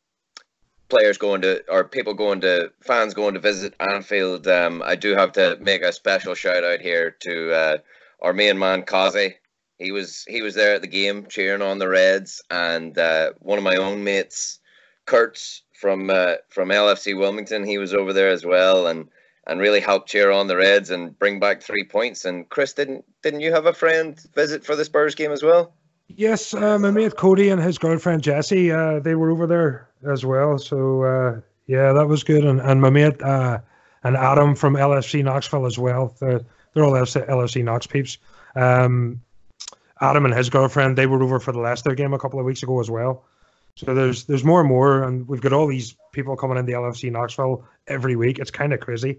[0.89, 4.47] players going to or people going to fans going to visit anfield.
[4.47, 7.77] Um, i do have to make a special shout out here to uh,
[8.21, 9.35] our main man Kazi.
[9.77, 13.57] He was he was there at the game cheering on the Reds, and uh, one
[13.57, 14.59] of my own mates,
[15.05, 19.07] Kurtz from uh, from LFC Wilmington, he was over there as well, and
[19.45, 22.25] and really helped cheer on the Reds and bring back three points.
[22.25, 25.73] And Chris, didn't didn't you have a friend visit for the Spurs game as well?
[26.09, 30.25] Yes, uh, my mate Cody and his girlfriend Jessie, uh, they were over there as
[30.25, 30.57] well.
[30.57, 32.45] So uh, yeah, that was good.
[32.45, 33.59] And and my mate uh,
[34.03, 36.15] and Adam from LFC Knoxville as well.
[36.19, 36.43] The,
[36.77, 38.19] they're all LFC Knox peeps.
[38.55, 39.21] Um,
[39.99, 42.61] Adam and his girlfriend, they were over for the Leicester game a couple of weeks
[42.61, 43.23] ago as well.
[43.75, 46.73] So there's there's more and more, and we've got all these people coming in the
[46.73, 48.39] LFC Knoxville every week.
[48.39, 49.17] It's kind of crazy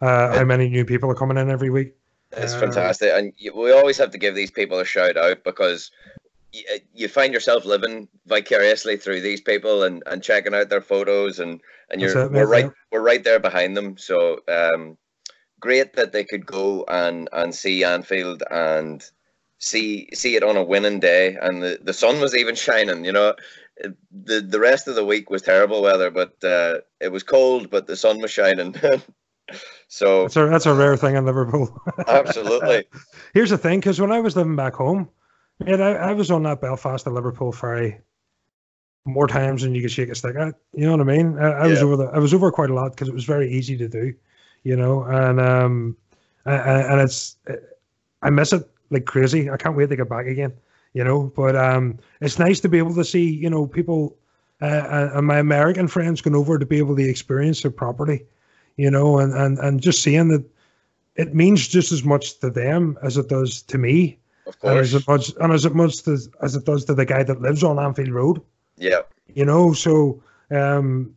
[0.00, 1.94] uh, how many new people are coming in every week.
[2.32, 5.90] It's uh, fantastic, and we always have to give these people a shout out because
[6.52, 11.38] you, you find yourself living vicariously through these people and, and checking out their photos,
[11.38, 13.96] and and you're it, we're right we're right there behind them.
[13.98, 14.96] So um,
[15.60, 19.04] great that they could go and and see Anfield and
[19.58, 23.04] see see it on a winning day, and the, the sun was even shining.
[23.04, 23.34] You know,
[24.10, 27.86] the the rest of the week was terrible weather, but uh, it was cold, but
[27.86, 28.74] the sun was shining.
[29.88, 31.80] so that's a that's a rare thing in Liverpool.
[32.08, 32.84] absolutely.
[33.34, 35.08] Here's the thing, because when I was living back home,
[35.60, 38.00] man, I, I was on that Belfast to Liverpool ferry
[39.04, 40.54] more times than you could shake a stick at.
[40.74, 41.38] You know what I mean?
[41.38, 41.70] I, I yeah.
[41.70, 43.88] was over the, I was over quite a lot because it was very easy to
[43.88, 44.14] do
[44.68, 45.96] you know, and um,
[46.44, 47.36] and it's
[48.20, 49.48] I miss it like crazy.
[49.48, 50.52] I can't wait to get back again,
[50.92, 51.32] you know.
[51.34, 54.14] But um, it's nice to be able to see, you know, people
[54.60, 58.26] uh, and my American friends going over to be able to experience it properly,
[58.76, 60.44] you know, and and and just seeing that
[61.16, 64.18] it means just as much to them as it does to me.
[64.46, 67.22] Of And as much and as it much as, as it does to the guy
[67.22, 68.42] that lives on Anfield Road.
[68.76, 69.00] Yeah.
[69.34, 71.16] You know, so um,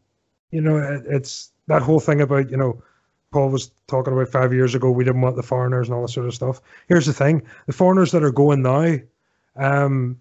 [0.51, 2.81] you know, it, it's that whole thing about, you know,
[3.31, 6.09] Paul was talking about five years ago, we didn't want the foreigners and all that
[6.09, 6.61] sort of stuff.
[6.87, 8.97] Here's the thing the foreigners that are going now,
[9.55, 10.19] um,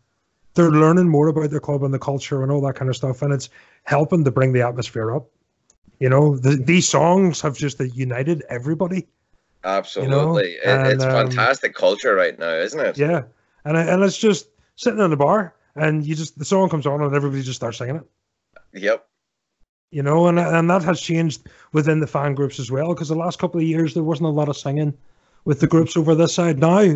[0.54, 3.22] they're learning more about their club and the culture and all that kind of stuff,
[3.22, 3.48] and it's
[3.84, 5.28] helping to bring the atmosphere up.
[5.98, 9.08] You know, the, these songs have just united everybody.
[9.64, 10.52] Absolutely.
[10.52, 12.96] It- and, it's um, fantastic culture right now, isn't it?
[12.96, 13.24] Yeah,
[13.64, 17.02] and and it's just sitting in the bar, and you just the song comes on,
[17.02, 18.04] and everybody just starts singing it.
[18.72, 19.04] Yep.
[19.90, 22.94] You know, and and that has changed within the fan groups as well.
[22.94, 24.96] Because the last couple of years there wasn't a lot of singing
[25.44, 26.58] with the groups over this side.
[26.58, 26.94] Now,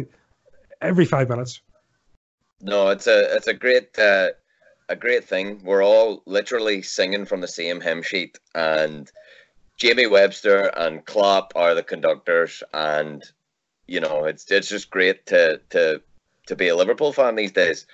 [0.80, 1.60] every five minutes.
[2.60, 4.30] No, it's a it's a great uh,
[4.88, 5.60] a great thing.
[5.64, 9.10] We're all literally singing from the same hymn sheet, and
[9.76, 13.24] Jamie Webster and Klopp are the conductors, and
[13.86, 16.00] you know it's it's just great to to
[16.46, 17.86] to be a Liverpool fan these days.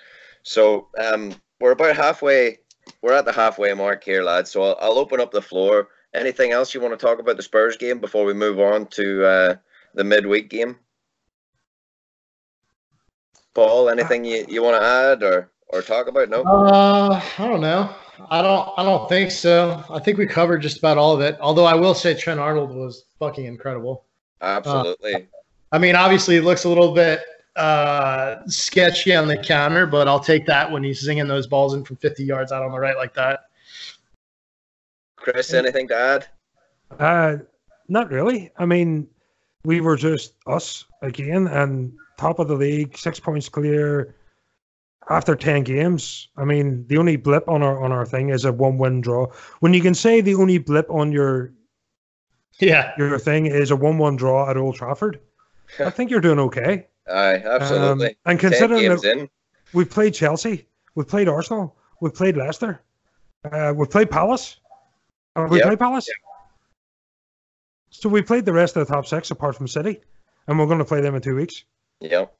[0.43, 2.59] So um, we're about halfway.
[3.01, 4.51] We're at the halfway mark here, lads.
[4.51, 5.89] So I'll, I'll open up the floor.
[6.13, 9.25] Anything else you want to talk about the Spurs game before we move on to
[9.25, 9.55] uh,
[9.93, 10.77] the midweek game?
[13.53, 16.29] Paul, anything you, you want to add or, or talk about?
[16.29, 16.43] No.
[16.43, 17.93] Uh, I don't know.
[18.29, 18.69] I don't.
[18.77, 19.83] I don't think so.
[19.89, 21.37] I think we covered just about all of it.
[21.39, 24.05] Although I will say Trent Arnold was fucking incredible.
[24.41, 25.27] Absolutely.
[25.71, 27.21] I mean, obviously, it looks a little bit
[27.55, 31.83] uh, sketchy on the counter, but I'll take that when he's zinging those balls in
[31.83, 33.41] from 50 yards out on the right like that.
[35.15, 36.27] Chris, anything to add?
[36.99, 37.37] Uh,
[37.87, 38.51] not really.
[38.57, 39.07] I mean,
[39.63, 44.15] we were just us again, and top of the league, six points clear
[45.09, 46.29] after ten games.
[46.37, 49.27] I mean, the only blip on our on our thing is a one-win draw.
[49.59, 51.53] When you can say the only blip on your
[52.59, 52.93] Yeah.
[52.97, 55.19] your thing is a one-one draw at Old Trafford,
[55.79, 56.87] I think you're doing okay.
[57.09, 58.09] Aye, absolutely.
[58.09, 59.29] Um, and Ten considering that in.
[59.73, 62.81] we've played Chelsea, we've played Arsenal, we've played Leicester,
[63.51, 64.57] uh, we've played Palace.
[65.35, 65.67] Have we Yep.
[65.67, 66.09] played Palace?
[67.89, 70.01] So we played the rest of the top six apart from City,
[70.47, 71.63] and we're going to play them in two weeks.
[71.99, 72.33] Yep.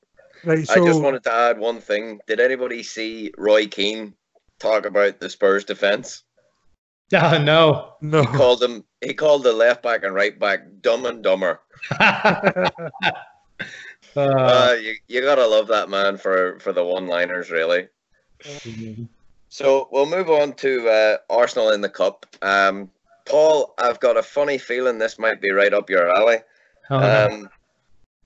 [0.44, 2.20] Like, so, I just wanted to add one thing.
[2.28, 4.16] Did anybody see Roy Keane
[4.60, 6.24] talk about the Spurs defense?
[7.14, 7.94] Uh, no.
[8.02, 8.22] no.
[8.22, 8.84] He called them.
[9.02, 11.60] He called the left back and right back dumb and dumber.
[14.16, 17.88] uh, Uh, you, you gotta love that man for for the one liners, really.
[19.50, 22.26] So we'll move on to uh, Arsenal in the cup.
[22.42, 22.90] Um,
[23.26, 26.38] Paul, I've got a funny feeling this might be right up your alley.
[26.90, 27.50] oh, Um,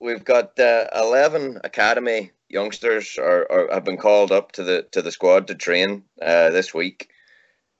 [0.00, 5.02] we've got uh, eleven academy youngsters are, are have been called up to the to
[5.02, 7.10] the squad to train uh, this week.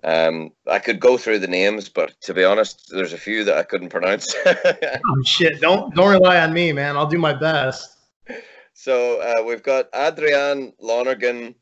[0.04, 3.56] Um, I could go through the names, but to be honest, there's a few that
[3.56, 4.34] I couldn't pronounce.
[4.46, 5.60] oh, shit.
[5.60, 6.96] Don't don't rely on me, man.
[6.96, 7.95] I'll do my best.
[8.78, 11.54] So uh, we've got Adrian Lonergan,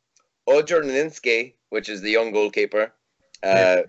[0.49, 2.93] Ojorninski, which is the young goalkeeper,
[3.45, 3.83] uh,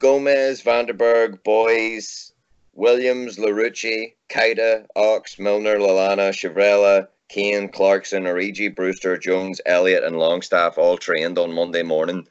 [0.00, 2.32] Gomez, van den Berg, Boys,
[2.72, 10.76] Williams, Larouci, Keita, Ox, Milner, Lallana, Chirivella, Kane, Clarkson, Origi, Brewster, Jones, Elliott, and Longstaff
[10.76, 12.26] all trained on Monday morning.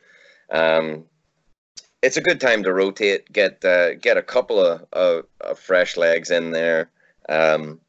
[0.51, 1.05] Um,
[2.03, 5.95] it's a good time to rotate, get uh, get a couple of, of, of fresh
[5.95, 6.91] legs in there.
[7.29, 7.79] Um,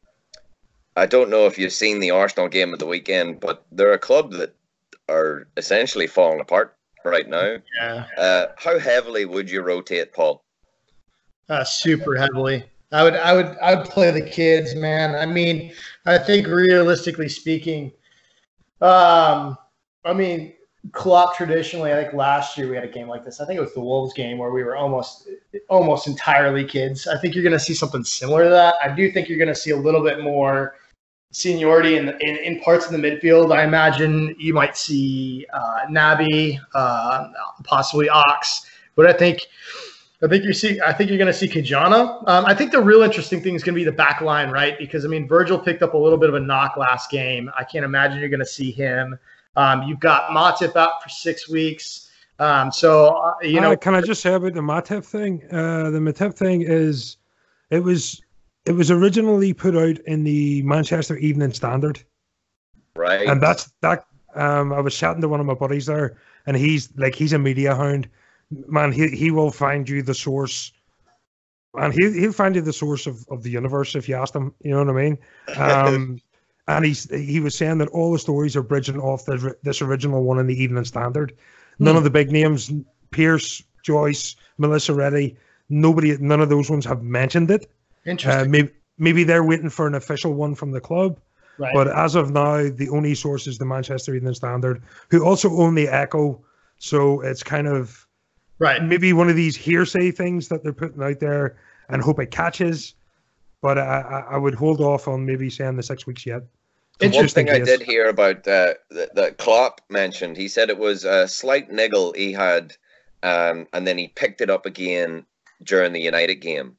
[0.96, 3.98] I don't know if you've seen the Arsenal game of the weekend, but they're a
[3.98, 4.54] club that
[5.08, 7.56] are essentially falling apart right now.
[7.78, 8.06] Yeah.
[8.16, 10.42] Uh, how heavily would you rotate, Paul?
[11.48, 12.64] Uh, super heavily.
[12.92, 15.14] I would, I would, I would play the kids, man.
[15.14, 15.72] I mean,
[16.06, 17.92] I think realistically speaking,
[18.80, 19.58] um,
[20.04, 20.54] I mean,
[20.92, 23.40] Klopp traditionally, I think last year we had a game like this.
[23.40, 25.28] I think it was the Wolves game where we were almost,
[25.68, 27.06] almost entirely kids.
[27.06, 28.76] I think you're going to see something similar to that.
[28.82, 30.76] I do think you're going to see a little bit more
[31.36, 33.54] seniority in, in in parts of the midfield.
[33.54, 37.28] I imagine you might see uh, Naby, uh,
[37.64, 38.64] possibly Ox,
[38.94, 39.40] but I think.
[40.22, 40.80] I think you see.
[40.80, 42.22] I think you're going to see Ki-Jana.
[42.26, 44.78] Um, I think the real interesting thing is going to be the back line, right?
[44.78, 47.50] Because I mean, Virgil picked up a little bit of a knock last game.
[47.54, 49.18] I can't imagine you're going to see him.
[49.56, 52.10] Um, you've got Matip out for six weeks.
[52.38, 55.42] Um, so uh, you know, Uh, can I just say about the Matip thing?
[55.52, 57.18] Uh, the Matip thing is,
[57.68, 58.22] it was
[58.66, 62.02] it was originally put out in the Manchester Evening Standard,
[62.94, 63.26] Right.
[63.28, 64.06] and that's that.
[64.34, 67.38] Um, I was chatting to one of my buddies there, and he's like, he's a
[67.38, 68.08] media hound.
[68.50, 70.72] Man, he he will find you the source,
[71.74, 74.54] and he he'll find you the source of, of the universe if you ask him.
[74.60, 75.18] You know what I mean?
[75.56, 76.20] Um,
[76.68, 80.22] and he's he was saying that all the stories are bridging off the, this original
[80.24, 81.34] one in the Evening Standard.
[81.78, 81.98] None Hmm.
[81.98, 82.72] of the big names,
[83.10, 85.36] Pearce, Joyce, Melissa Reddy,
[85.68, 87.70] nobody, none of those ones have mentioned it.
[88.06, 88.50] Uh, interesting.
[88.50, 91.18] maybe maybe they're waiting for an official one from the club.
[91.58, 91.72] Right.
[91.72, 95.74] But as of now, the only source is the Manchester Evening Standard, who also own
[95.74, 96.44] the Echo.
[96.78, 98.06] So it's kind of
[98.58, 98.82] right.
[98.82, 101.56] maybe one of these hearsay things that they're putting out there
[101.88, 102.94] and hope it catches.
[103.62, 106.42] But I, I, I would hold off on maybe saying the six weeks yet.
[107.00, 110.70] One Just in thing I did hear about uh, that, that Klopp mentioned, he said
[110.70, 112.74] it was a slight niggle he had,
[113.22, 115.26] um, and then he picked it up again
[115.62, 116.76] during the United game.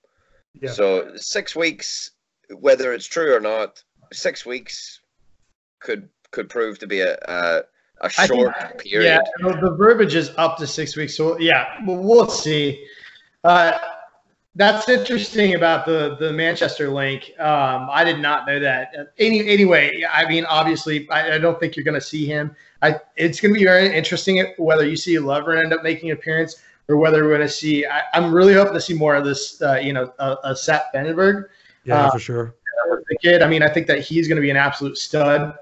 [0.61, 0.71] Yeah.
[0.71, 2.11] So six weeks,
[2.59, 3.83] whether it's true or not,
[4.13, 5.01] six weeks
[5.79, 7.59] could could prove to be a
[8.09, 9.23] think- short period.
[9.41, 11.15] Yeah, the verbiage is up to six weeks.
[11.15, 12.85] So yeah, well, we'll see.
[13.43, 13.77] Uh,
[14.55, 17.31] that's interesting about the the Manchester link.
[17.39, 19.13] Um, I did not know that.
[19.19, 22.55] Any anyway, I mean, obviously, I, I don't think you're going to see him.
[22.81, 26.17] I it's going to be very interesting whether you see Lover end up making an
[26.17, 27.85] appearance or whether we're going to see.
[27.85, 29.61] I, I'm really hoping to see more of this.
[29.61, 31.49] Uh, you know, a, a Sepp van den Berg
[31.83, 32.55] Yeah, Uh, for sure.
[33.09, 33.41] the kid.
[33.41, 35.53] I mean, I think that he's going to be an absolute stud.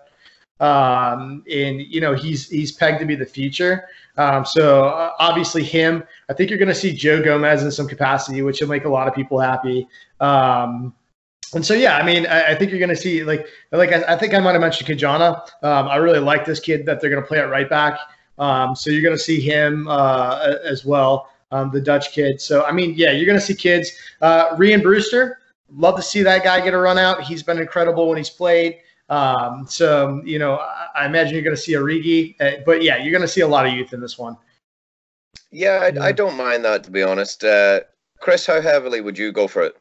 [0.59, 3.89] Um, and you know, he's he's pegged to be the future.
[4.17, 6.03] Um, so uh, obviously him.
[6.30, 8.89] I think you're going to see Joe Gomez in some capacity, which will make a
[8.89, 9.88] lot of people happy.
[10.21, 10.93] Um,
[11.53, 14.13] and so yeah, I mean, I, I think you're going to see like like I,
[14.13, 15.43] I think I might have mentioned Ki-Jana.
[15.61, 17.99] Um, I really like this kid that they're going to play at right back.
[18.38, 22.41] Um, so you're going to see him uh, as well, um, the Dutch kid.
[22.41, 23.91] So I mean, yeah, you're going to see kids.
[24.21, 27.23] Uh, Rian Brewster, love to see that guy get a run out.
[27.23, 28.79] He's been incredible when he's played.
[29.09, 32.97] Um, so you know, I, I imagine you're going to see Origi, uh, but yeah,
[32.97, 34.38] you're going to see a lot of youth in this one.
[35.51, 36.03] Yeah, I, Yeah.
[36.03, 37.43] I don't mind that to be honest.
[37.43, 37.81] Uh,
[38.19, 39.77] Chris, how heavily would you go for it?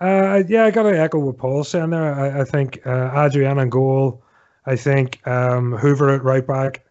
[0.00, 2.14] Uh, yeah, I got to echo what Paul's saying there.
[2.14, 4.22] I, I think uh, Adrian and goal.
[4.66, 6.84] I think um, Hoever at right back,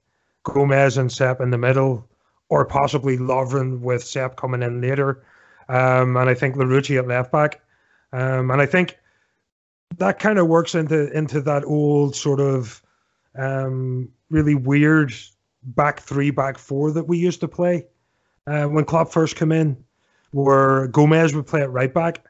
[0.45, 2.07] Gomez and Sepp in the middle,
[2.49, 5.23] or possibly Lovren with Sepp coming in later.
[5.67, 7.61] Um, and I think Larouci at left back.
[8.13, 8.97] Um, and I think
[9.97, 12.81] that kind of works into into that old sort of
[13.37, 15.13] um, really weird
[15.63, 17.85] back three, back four that we used to play
[18.47, 19.75] uh, when Klopp first came in,
[20.31, 22.25] where Gomez would play at right back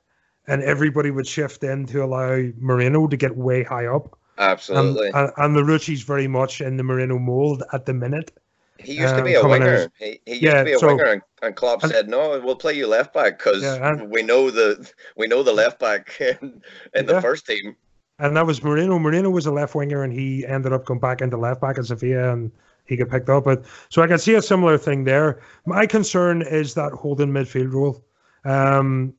[0.48, 4.18] and everybody would shift in to allow Moreno to get way high up.
[4.38, 5.08] And, Absolutely.
[5.14, 8.32] and, and Larouci's very much in the Moreno mold at the minute.
[8.80, 9.90] he used to um, be a winger.
[9.98, 12.40] He, he used Yeah, to be a so- winger, and, and Klopp and- said, "No,
[12.44, 16.20] we'll play you left back because Yeah, we know the we know the left back
[16.42, 16.62] in,
[16.94, 17.76] in the first team."
[18.20, 18.98] And that was Moreno.
[19.00, 21.86] Moreno was a left winger, and he ended up going back into left back at
[21.86, 22.52] Sevilla, and
[22.86, 23.46] he got picked up.
[23.46, 25.42] But so I can see a similar thing there.
[25.66, 28.04] My concern is that holding midfield role.
[28.44, 29.14] Um,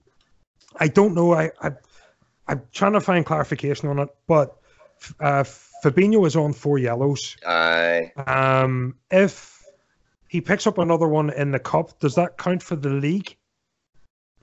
[0.79, 1.33] I don't know.
[1.33, 1.71] I, I
[2.49, 4.57] I'm trying to find clarification on it, but
[5.21, 5.45] uh,
[5.85, 7.37] Fabinho is on four yellows.
[7.47, 8.13] Aye.
[8.27, 9.63] Um, if
[10.29, 13.37] he picks up another one in the cup, does that count for the league?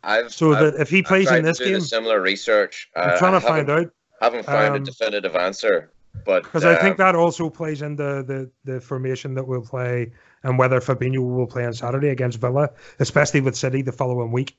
[0.03, 2.89] I've So I've, that if he plays in this the game, similar research.
[2.95, 3.91] I'm Uh, trying to find out
[4.21, 5.91] haven't found Um, a definitive answer,
[6.25, 10.11] but because I think um, that also plays into the the formation that we'll play
[10.43, 14.57] and whether Fabinho will play on Saturday against Villa, especially with City the following week.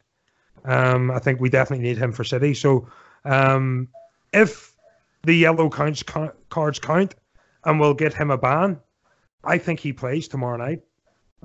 [0.65, 2.55] Um, I think we definitely need him for City.
[2.55, 2.89] So
[3.25, 3.89] um,
[4.33, 4.74] if
[5.25, 7.15] the yellow counts ca- cards count,
[7.65, 8.79] and we'll get him a ban,
[9.43, 10.83] I think he plays tomorrow night.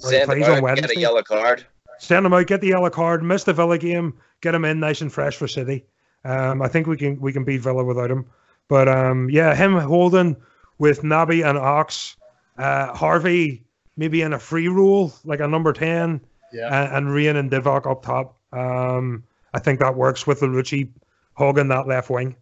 [0.03, 0.99] Or he send him plays out, on get a Wednesday.
[0.99, 1.65] yellow card.
[1.99, 5.01] Send him out, get the yellow card, miss the Villa game, get him in nice
[5.01, 5.85] and fresh for City.
[6.25, 8.25] Um, I think we can we can beat Villa without him.
[8.67, 10.35] But um, yeah, him holding
[10.77, 12.15] with Naby and Ox,
[12.57, 13.63] uh, Harvey
[13.97, 16.21] maybe in a free role like a number ten,
[16.53, 16.83] Yeah.
[16.85, 18.37] and, and Rian and Divock up top.
[18.53, 19.23] Um,
[19.53, 20.89] I think that works with Larouci
[21.33, 22.35] hogging that left wing.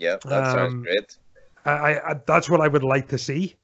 [0.00, 1.16] Yeah, that Um, sounds great.
[1.66, 3.54] I, I, that's what I would like to see.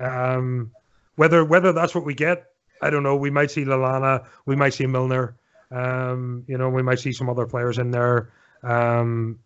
[0.00, 0.72] Um,
[1.14, 2.50] whether whether that's what we get,
[2.82, 3.16] I don't know.
[3.16, 5.36] We might see Lallana, we might see Milner.
[5.70, 9.38] Um, you know, we might see some other players in there, um,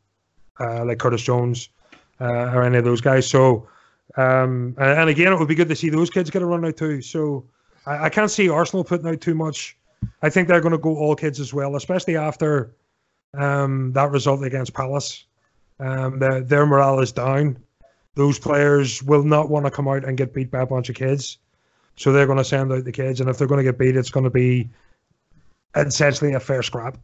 [0.58, 1.68] uh, like Curtis Jones
[2.20, 3.28] uh, or any of those guys.
[3.28, 3.68] So,
[4.16, 6.64] um, and, and again, it would be good to see those kids get a run
[6.64, 7.02] out too.
[7.02, 7.44] So,
[7.86, 9.76] I, I can't see Arsenal putting out too much.
[10.22, 12.74] I think they're going to go all kids as well, especially after
[13.34, 15.24] um, that result against Palace.
[15.82, 17.58] Um, their, their morale is down.
[18.14, 20.94] Those players will not want to come out and get beat by a bunch of
[20.94, 21.38] kids.
[21.96, 23.20] So they're going to send out the kids.
[23.20, 24.68] And if they're going to get beat, it's going to be
[25.74, 26.98] essentially a fair scrap,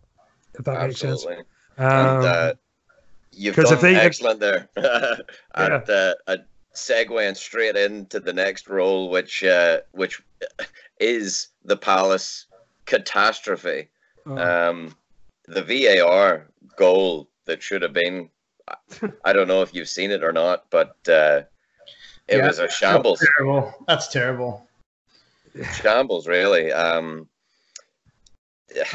[0.59, 1.25] if that makes sense.
[1.27, 1.45] Absolutely.
[1.79, 2.55] Um, and uh,
[3.33, 4.69] you've done if they- excellent there.
[4.77, 6.39] and uh, a
[6.75, 10.23] segueing straight into the next role, which uh, which
[11.01, 12.47] is the Palace
[12.87, 13.89] catastrophe.
[14.27, 14.95] uh, Um,
[15.47, 18.29] the VAR goal that should have been,
[18.69, 21.43] I- I don't know if you've seen it or not, but uh,
[22.29, 22.47] it Yeah.
[22.47, 23.75] was a shambles, Terrible.
[23.87, 24.69] That's terrible.
[25.81, 26.73] shambles really.
[26.73, 27.29] Um,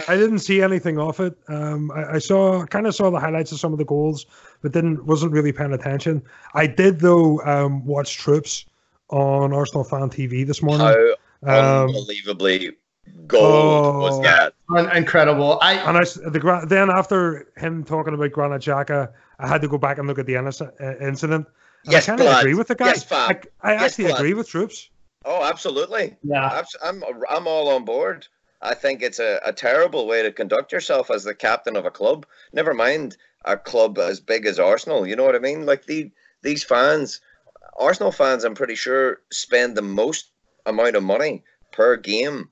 [0.07, 1.35] I didn't see anything of it.
[1.47, 4.27] Um, I, I saw kind of saw the highlights of some of the goals,
[4.61, 6.21] but didn't wasn't really paying attention.
[6.53, 8.65] I did though um, watch Troopz
[9.09, 10.85] on Arsenal Fan TV this morning.
[11.43, 12.73] How um, unbelievably
[13.27, 14.53] gold oh, was that?
[14.95, 15.59] Incredible.
[15.61, 19.77] I and I the then after him talking about Granit Xhaka, I had to go
[19.77, 21.47] back and look at the uh, incident.
[21.85, 22.87] And yes, I kind of agree with the guy.
[22.87, 24.19] Yes, I, I yes, actually blood.
[24.19, 24.87] agree with Troopz.
[25.25, 26.15] Oh, absolutely.
[26.23, 28.27] Yeah, I'm I'm all on board.
[28.61, 31.91] I think it's a, a terrible way to conduct yourself as the captain of a
[31.91, 32.25] club.
[32.53, 35.05] Never mind a club as big as Arsenal.
[35.05, 35.65] You know what I mean?
[35.65, 37.19] Like the these fans,
[37.77, 40.31] Arsenal fans, I'm pretty sure spend the most
[40.65, 42.49] amount of money per game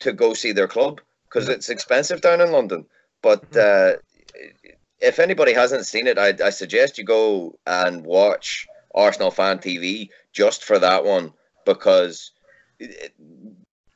[0.00, 2.86] to go see their club because it's expensive down in London.
[3.22, 3.96] But mm-hmm.
[3.96, 4.62] uh,
[5.00, 10.10] if anybody hasn't seen it, I, I suggest you go and watch Arsenal Fan TV
[10.32, 11.32] just for that one
[11.64, 12.32] because
[12.78, 13.12] it,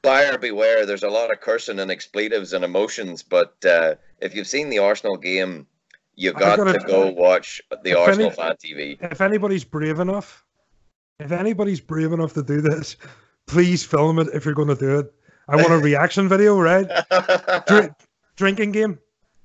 [0.03, 0.85] buyer beware.
[0.87, 4.81] There's a lot of cursing and expletives and emotions, but uh, if you've seen the
[4.81, 5.67] Arsenal game,
[6.15, 8.99] you've got to go watch the Arsenal any, fan TV.
[9.01, 10.45] If anybody's brave enough,
[11.19, 12.97] if anybody's brave enough to do this,
[13.47, 15.15] please film it if you're going to do it.
[15.49, 16.87] I want a reaction video, right?
[17.67, 17.95] Dr-
[18.37, 18.99] drinking game.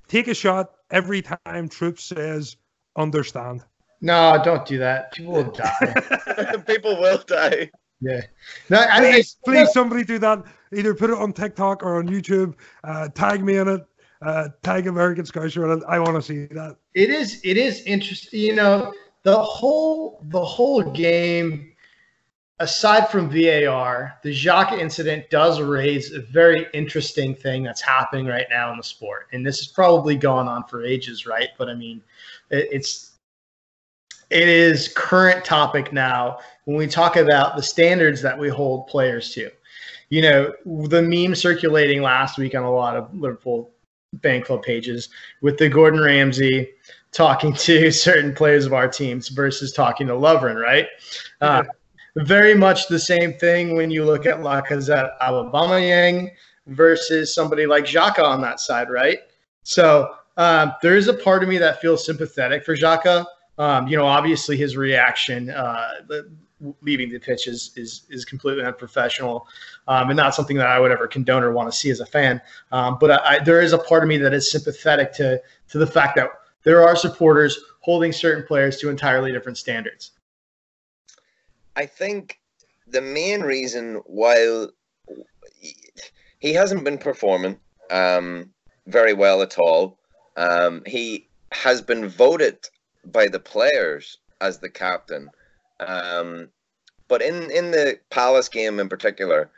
[0.08, 2.56] Take a shot every time Troop says
[2.96, 3.64] understand.
[4.02, 5.12] No, don't do that.
[5.14, 6.56] People will die.
[6.68, 7.70] People will die.
[8.00, 8.22] Yeah.
[8.70, 10.44] No, I, please, please, somebody do that.
[10.72, 12.54] Either put it on TikTok or on YouTube.
[12.84, 13.86] Uh, tag me in it.
[14.22, 15.84] Uh, tag American Scouser in it.
[15.88, 16.78] I want to see that.
[16.94, 17.42] It is.
[17.44, 18.40] It is interesting.
[18.40, 18.94] You know,
[19.24, 21.74] the whole the whole game.
[22.60, 28.48] Aside from VAR, the Xhaka incident does raise a very interesting thing that's happening right
[28.50, 31.50] now in the sport, and this has probably gone on for ages, right?
[31.60, 32.02] But I mean,
[32.50, 33.12] it's
[34.30, 39.34] it is current topic now when we talk about the standards that we hold players
[39.36, 39.52] to.
[40.10, 43.72] You know, the meme circulating last week on a lot of Liverpool
[44.24, 45.10] fan club pages
[45.42, 46.70] with the Gordon Ramsay
[47.12, 50.88] talking to certain players of our teams versus talking to Lovren, right?
[51.42, 51.64] Uh,
[52.26, 56.32] very much the same thing when you look at Lacazette Aubameyang
[56.68, 59.20] versus somebody like Xhaka on that side, right?
[59.64, 63.26] So um, there is a part of me that feels sympathetic for Xhaka.
[63.58, 65.90] Um, you know, obviously his reaction, uh,
[66.82, 69.48] leaving the pitch is is, is completely unprofessional,
[69.88, 72.06] um, and not something that I would ever condone or want to see as a
[72.06, 72.42] fan.
[72.72, 75.78] Um, but I, I, there is a part of me that is sympathetic to to
[75.78, 76.30] the fact that
[76.64, 80.12] there are supporters holding certain players to entirely different standards.
[81.78, 82.40] I think
[82.88, 84.66] the main reason why
[86.40, 87.60] he hasn't been performing
[87.92, 88.50] um,
[88.88, 90.00] very well at all,
[90.36, 92.58] um, he has been voted
[93.06, 95.30] by the players as the captain.
[95.80, 96.50] Um,
[97.08, 99.52] but in, in the Palace game in particular,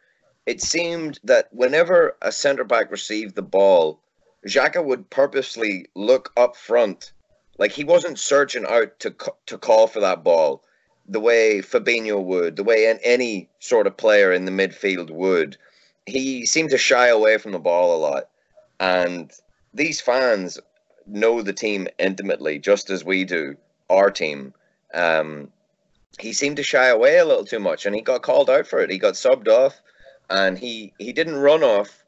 [0.45, 4.01] it seemed that whenever a centre back received the ball,
[4.45, 7.13] Xhaka would purposely look up front,
[7.57, 9.15] like he wasn't searching out to
[9.47, 10.63] to call for that ball,
[11.09, 15.57] the way Fabinho would, the way any sort of player in the midfield would.
[16.05, 18.29] He seemed to shy away from the ball a lot,
[18.79, 19.31] and
[19.73, 20.59] these fans
[21.07, 23.57] know the team intimately, just as we do
[23.89, 24.53] our team.
[24.93, 25.51] Um,
[26.19, 28.79] he seemed to shy away a little too much, and he got called out for
[28.79, 28.91] it.
[28.91, 29.81] He got subbed off,
[30.29, 32.03] and he he didn't run off,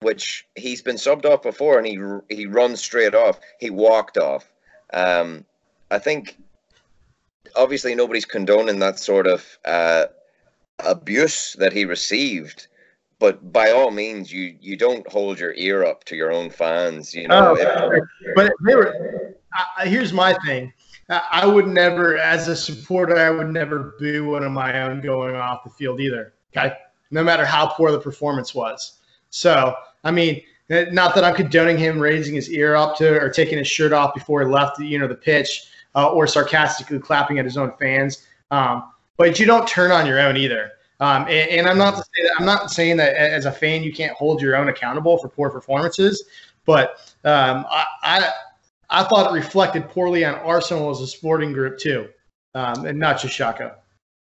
[0.00, 3.40] which he's been subbed off before, and he he runs straight off.
[3.58, 4.50] He walked off.
[4.92, 5.44] Um,
[5.90, 6.36] I think
[7.54, 10.06] obviously nobody's condoning that sort of uh,
[10.84, 12.66] abuse that he received
[13.18, 17.14] but by all means, you you don't hold your ear up to your own fans.
[17.14, 19.34] You know, oh, if, but they were.
[19.78, 20.72] I, here's my thing.
[21.08, 25.36] I would never, as a supporter, I would never boo one of my own going
[25.36, 26.34] off the field either.
[26.54, 26.74] Okay,
[27.10, 28.98] no matter how poor the performance was.
[29.30, 33.56] So, I mean, not that I'm condoning him raising his ear up to or taking
[33.56, 35.66] his shirt off before he left, the, you know, the pitch,
[35.96, 38.26] uh, or sarcastically clapping at his own fans.
[38.50, 40.72] Um, but you don't turn on your own either.
[41.00, 44.12] Um, and, and, I'm not that, I'm not saying that as a fan you can't
[44.12, 46.24] hold your own accountable for poor performances,
[46.64, 48.30] but um, I, I,
[48.88, 52.08] I thought it reflected poorly on Arsenal as a sporting group too,
[52.54, 53.74] um, and not just Xhaka.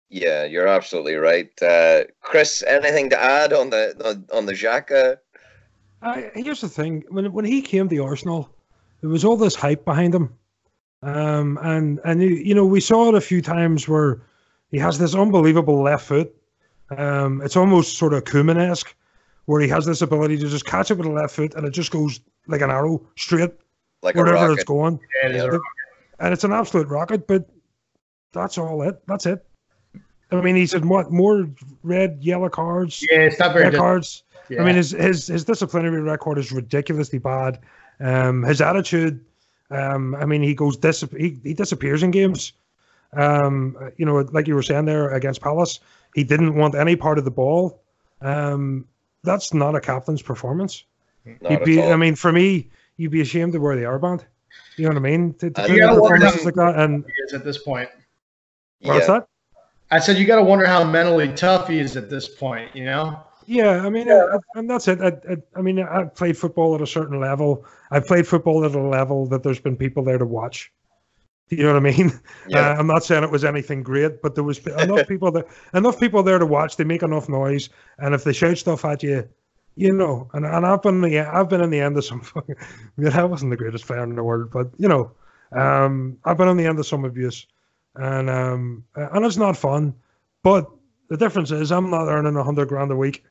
[0.09, 2.63] Yeah, you're absolutely right, uh, Chris.
[2.65, 5.17] Anything to add on the on the Xhaka?
[6.01, 8.49] Uh, here's the thing: when when he came to Arsenal,
[9.01, 10.33] there was all this hype behind him,
[11.03, 14.21] um, and and you know we saw it a few times where
[14.71, 16.33] he has this unbelievable left foot
[16.95, 18.95] um, it's almost sort of Koeman esque,
[19.45, 21.71] where he has this ability to just catch it with a left foot and it
[21.71, 23.51] just goes like an arrow straight
[24.01, 24.99] like wherever it's going.
[25.23, 25.57] Yeah,
[26.19, 27.47] and it's an absolute rocket, but
[28.33, 29.01] that's all it.
[29.07, 29.45] That's it.
[30.31, 31.49] I mean, he said what more
[31.83, 34.23] red, yellow cards, yeah, it's not very red cards.
[34.49, 37.59] I mean, his his his disciplinary record is ridiculously bad.
[37.99, 39.23] Um, his attitude,
[39.71, 42.53] um, I mean, he goes dis- he, he disappears in games.
[43.13, 45.79] Um, you know, like you were saying there against Palace,
[46.13, 47.81] he didn't want any part of the ball.
[48.21, 48.85] Um,
[49.23, 50.83] that's not a captain's performance.
[51.41, 51.81] Not You'd be.
[51.81, 54.23] I mean, for me, you'd be ashamed to wear the airband.
[54.77, 55.33] You know what I mean?
[55.35, 57.57] To, to Uh, put you in gotta performances like that, and He is at this
[57.57, 57.89] point.
[58.81, 59.19] what's yeah.
[59.19, 59.27] that?
[59.89, 62.75] I said you got to wonder how mentally tough he is at this point.
[62.75, 63.19] You know.
[63.49, 64.99] Yeah, I mean, I, and that's it.
[65.01, 67.65] I, I, I mean, I've played football at a certain level.
[67.91, 70.71] I've played football at a level that there's been people there to watch.
[71.49, 72.11] Do you know what I mean?
[72.49, 72.71] Yeah.
[72.71, 75.97] Uh, I'm not saying it was anything great, but there was enough people there, enough
[75.97, 76.75] people there to watch.
[76.75, 77.69] They make enough noise,
[77.99, 79.27] and if they shout stuff at you,
[79.75, 80.29] you know.
[80.33, 82.19] And, and I've been the I've been in the end of some.
[82.21, 85.11] fucking- I mean, I wasn't the greatest player in the world, but you know,
[85.53, 87.47] um, I've been on the end of some abuse,
[87.95, 89.93] and um, and it's not fun.
[90.43, 90.69] But
[91.09, 93.23] the difference is, I'm not earning a hundred grand a week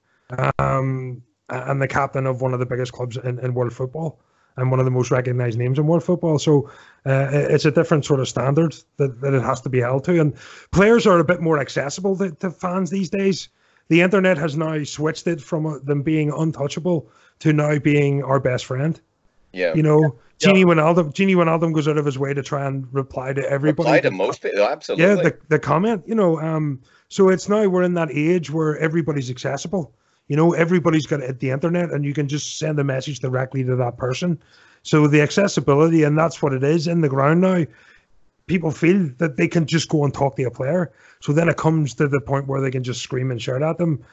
[0.58, 4.20] um, and the captain of one of the biggest clubs in, in world football
[4.56, 6.38] and one of the most recognized names in world football.
[6.38, 6.70] So
[7.04, 10.20] uh, it's a different sort of standard that, that it has to be held to.
[10.20, 10.34] And
[10.72, 13.48] players are a bit more accessible to, to fans these days.
[13.88, 17.08] The internet has now switched it from uh, them being untouchable
[17.40, 19.00] to now being our best friend.
[19.52, 19.74] Yeah.
[19.74, 23.32] You know, Gini Wijnaldum, Gini Wijnaldum goes out of his way to try and reply
[23.32, 23.88] to everybody.
[23.88, 24.64] Reply to most people.
[24.64, 25.06] Absolutely.
[25.06, 28.76] Yeah, the, the comment, you know, um, so it's now we're in that age where
[28.78, 29.94] everybody's accessible.
[30.28, 33.62] You know, everybody's got at the internet and you can just send a message directly
[33.64, 34.40] to that person.
[34.82, 37.64] So the accessibility, and that's what it is in the ground now.
[38.46, 40.92] People feel that they can just go and talk to a player.
[41.20, 43.78] So then it comes to the point where they can just scream and shout at
[43.78, 44.04] them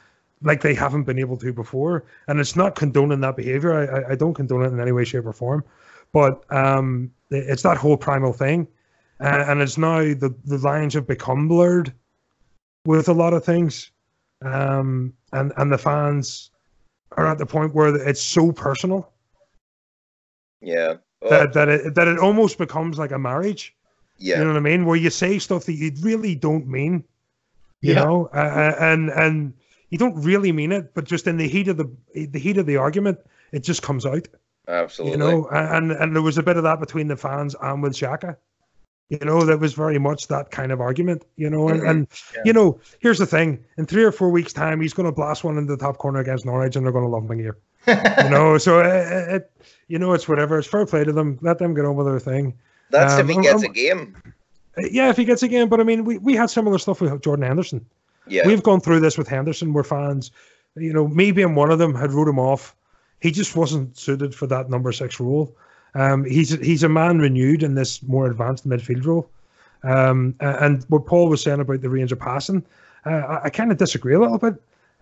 [0.42, 2.04] like they haven't been able to before.
[2.26, 3.72] And it's not condoning that behavior.
[3.72, 5.64] I, I, don't condone it in any way, shape, or form.
[6.12, 8.66] But um, it's that whole primal thing.
[9.20, 11.92] And it's now the, the lines have become blurred
[12.84, 13.90] with a lot of things.
[14.44, 16.50] Um, and, and the fans
[17.12, 19.10] are at the point where it's so personal
[20.64, 20.94] yeah.
[21.20, 23.74] Well, that, that, it, that it almost becomes like a marriage.
[24.18, 24.38] yeah.
[24.38, 24.86] You know what I mean?
[24.86, 27.04] Where you say stuff that you really don't mean,
[27.80, 28.04] you Yeah.
[28.04, 29.52] know, uh, and and
[29.90, 32.66] you don't really mean it, but just in the heat of the the heat of
[32.66, 33.18] the argument,
[33.52, 34.26] it just comes out.
[34.68, 35.12] Absolutely.
[35.12, 37.92] You know, and and there was a bit of that between the fans and with
[37.92, 38.36] Xhaka.
[39.10, 41.24] You know, that was very much that kind of argument.
[41.36, 41.90] You know, and, mm-hmm.
[41.90, 42.42] and Yeah.
[42.46, 45.44] you know, here's the thing: in three or four weeks' time, he's going to blast
[45.44, 47.56] one into the top corner against Norwich, and they're going to love him here.
[47.86, 49.52] You know, so it, it,
[49.88, 50.58] you know, it's whatever.
[50.58, 51.38] It's fair play to them.
[51.42, 52.54] Let them get on with their thing.
[52.90, 54.16] That's um, if he gets I'm- a game.
[54.76, 55.68] Yeah, if he gets a game.
[55.68, 57.84] but I mean, we, we had similar stuff with Jordan Henderson.
[58.26, 58.46] Yeah.
[58.46, 60.30] We've gone through this with Henderson, where fans,
[60.76, 62.74] you know, me being one of them, had wrote him off.
[63.20, 65.56] He just wasn't suited for that number six role.
[65.94, 69.30] Um, he's he's a man renewed in this more advanced midfield role.
[69.82, 72.64] Um, and what Paul was saying about the range of passing,
[73.04, 74.54] uh, I, I kind of disagree a little bit.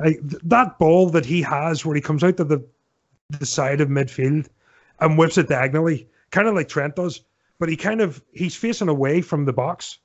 [0.02, 2.62] Th- that ball that he has, where he comes out to the
[3.30, 4.48] the side of midfield
[5.00, 7.22] and whips it diagonally, kind of like Trent does,
[7.58, 9.98] but he kind of he's facing away from the box,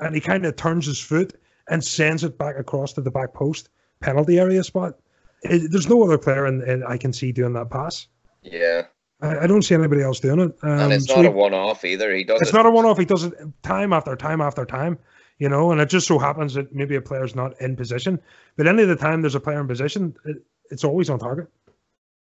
[0.00, 1.34] and he kind of turns his foot
[1.68, 3.68] and sends it back across to the back post
[4.00, 4.98] penalty area spot.
[5.42, 8.06] It, there's no other player in I can see doing that pass.
[8.42, 8.84] yeah.
[9.20, 10.56] I, I don't see anybody else doing it.
[10.62, 12.14] Um, And it's so not he- a one off either.
[12.14, 12.54] He does it's it.
[12.54, 12.98] not a one-off.
[12.98, 14.98] He does it time after time after time,
[15.38, 15.70] you know.
[15.72, 18.20] And it just so happens that maybe a player's not in position,
[18.56, 20.38] but any of the time there's a player in position, it,
[20.70, 21.48] it's always on target,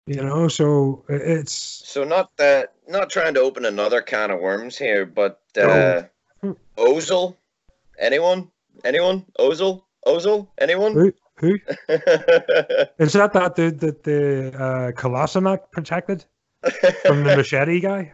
[0.06, 0.48] you know.
[0.48, 5.42] So it's So not that not trying to open another can of worms here, but
[5.58, 6.04] uh
[6.44, 6.56] No.
[6.78, 7.36] Ozil?
[8.00, 8.50] Anyone?
[8.86, 9.26] Anyone?
[9.40, 9.82] Ozil?
[10.06, 10.48] Ozil?
[10.60, 10.94] Anyone?
[10.94, 11.54] who who
[13.00, 13.32] is that?
[13.34, 16.26] That dude that the uh, Kolasinac protected
[17.06, 18.14] from the machete guy?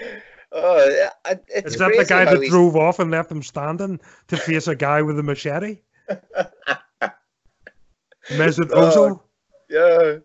[0.52, 1.08] oh,
[1.48, 4.74] it's Is that the guy that drove off and left him standing to face a
[4.76, 5.78] guy with a machete?
[8.30, 9.20] Mesut Oh, Ozil.
[9.70, 10.18] Yeah.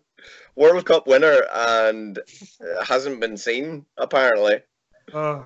[0.56, 4.60] World Cup winner and uh, hasn't been seen apparently.
[5.12, 5.42] Uh,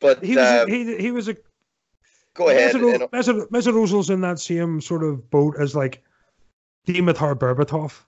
[0.00, 1.36] But he was uh, a, he he was a
[2.34, 2.74] go ahead.
[2.74, 6.02] Mesut, and- Mesut, Mesut Ozil's in that same sort of boat as like
[6.86, 8.00] Dimitar Berbatov.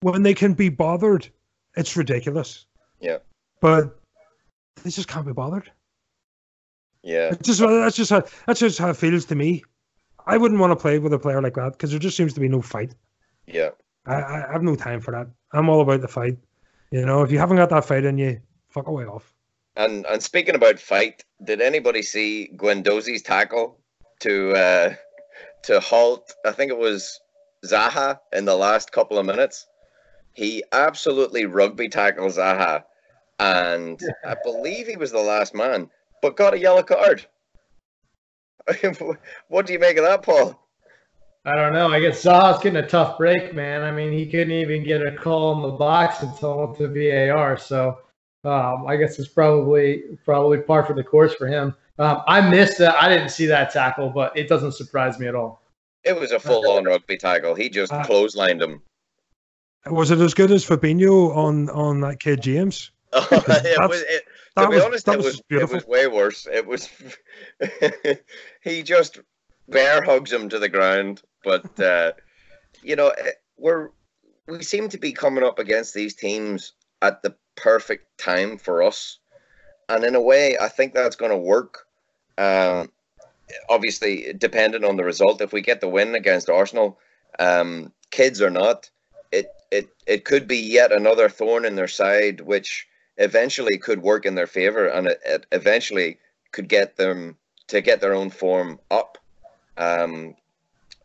[0.00, 1.28] When they can be bothered,
[1.76, 2.66] it's ridiculous.
[3.00, 3.18] Yeah.
[3.60, 3.98] But
[4.82, 5.70] they just can't be bothered.
[7.02, 7.30] yeah.
[7.32, 9.62] It's just that's just how that's just how it feels to me.
[10.26, 12.40] I wouldn't want to play with a player like that because there just seems to
[12.40, 12.94] be no fight.
[13.46, 13.70] Yeah.
[14.06, 15.28] I, I I have no time for that.
[15.52, 16.38] I'm all about the fight.
[16.90, 19.32] You know, if you haven't got that fight in you, fuck away off.
[19.76, 23.78] And and speaking about fight, did anybody see Guendouzi's tackle
[24.20, 24.94] to uh
[25.64, 27.18] to halt I think it was
[27.64, 29.66] Zaha in the last couple of minutes?
[30.34, 32.84] He absolutely rugby tackled Zaha
[33.42, 37.26] and I believe he was the last man, but got a yellow card.
[39.48, 40.58] what do you make of that, Paul?
[41.44, 41.90] I don't know.
[41.90, 43.82] I guess Zaha's getting a tough break, man.
[43.82, 47.56] I mean, he couldn't even get a call in the box until the VAR.
[47.56, 47.98] So
[48.44, 51.74] um, I guess it's probably probably par for the course for him.
[51.98, 52.94] Um, I missed that.
[53.02, 55.62] I didn't see that tackle, but it doesn't surprise me at all.
[56.04, 57.56] It was a full-on rugby tackle.
[57.56, 58.82] He just uh, clotheslined him.
[59.86, 62.90] Was it as good as Fabinho on on that kid James?
[63.12, 64.24] Oh, it was, it,
[64.56, 66.46] to be was, honest, it was, was it was way worse.
[66.50, 66.88] It was
[68.62, 69.20] he just
[69.68, 71.22] bear hugs him to the ground.
[71.44, 72.12] But uh,
[72.82, 73.90] you know, eh, we're
[74.46, 79.18] we seem to be coming up against these teams at the perfect time for us,
[79.88, 81.86] and in a way, I think that's going to work.
[82.38, 82.90] Um,
[83.68, 86.98] obviously, depending on the result, if we get the win against Arsenal,
[87.38, 88.90] um, kids or not,
[89.32, 94.26] it it it could be yet another thorn in their side, which eventually could work
[94.26, 96.18] in their favor, and it, it eventually
[96.52, 97.36] could get them
[97.68, 99.18] to get their own form up.
[99.76, 100.34] Um,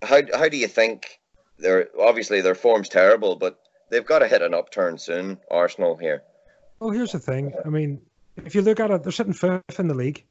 [0.02, 1.20] how how do you think
[1.58, 3.60] they're obviously their form's terrible, but
[3.90, 5.38] they've got to hit an upturn soon.
[5.50, 6.24] Arsenal here.
[6.80, 7.54] Well, here's the thing.
[7.66, 8.02] I mean,
[8.36, 10.24] if you look at it, they're sitting fifth in the league.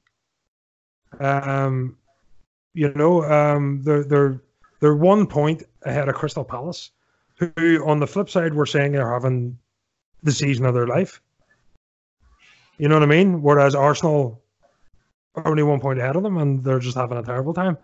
[1.19, 1.97] Um,
[2.75, 4.41] you know, um, they're they're
[4.81, 6.91] they're one point ahead of Crystal Palace,
[7.37, 9.59] who on the flip side were saying they're having
[10.23, 11.21] the season of their life.
[12.79, 13.43] You know what I mean?
[13.43, 14.43] Whereas Arsenal
[15.35, 17.77] are only one point ahead of them, and they're just having a terrible time.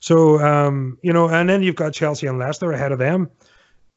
[0.00, 3.30] So, um, you know, and then you've got Chelsea and Leicester ahead of them,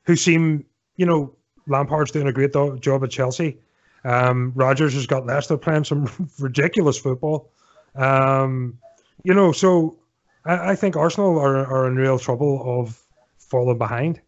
[0.05, 1.35] who seem, you know,
[1.67, 3.59] Lampard's doing a great do- job at Chelsea.
[4.05, 7.51] Um, Rodgers has got Leicester playing some ridiculous football.
[7.95, 8.77] Um,
[9.23, 9.97] you know, so
[10.45, 13.01] I, I, think Arsenal are, are in real trouble of
[13.37, 14.21] falling behind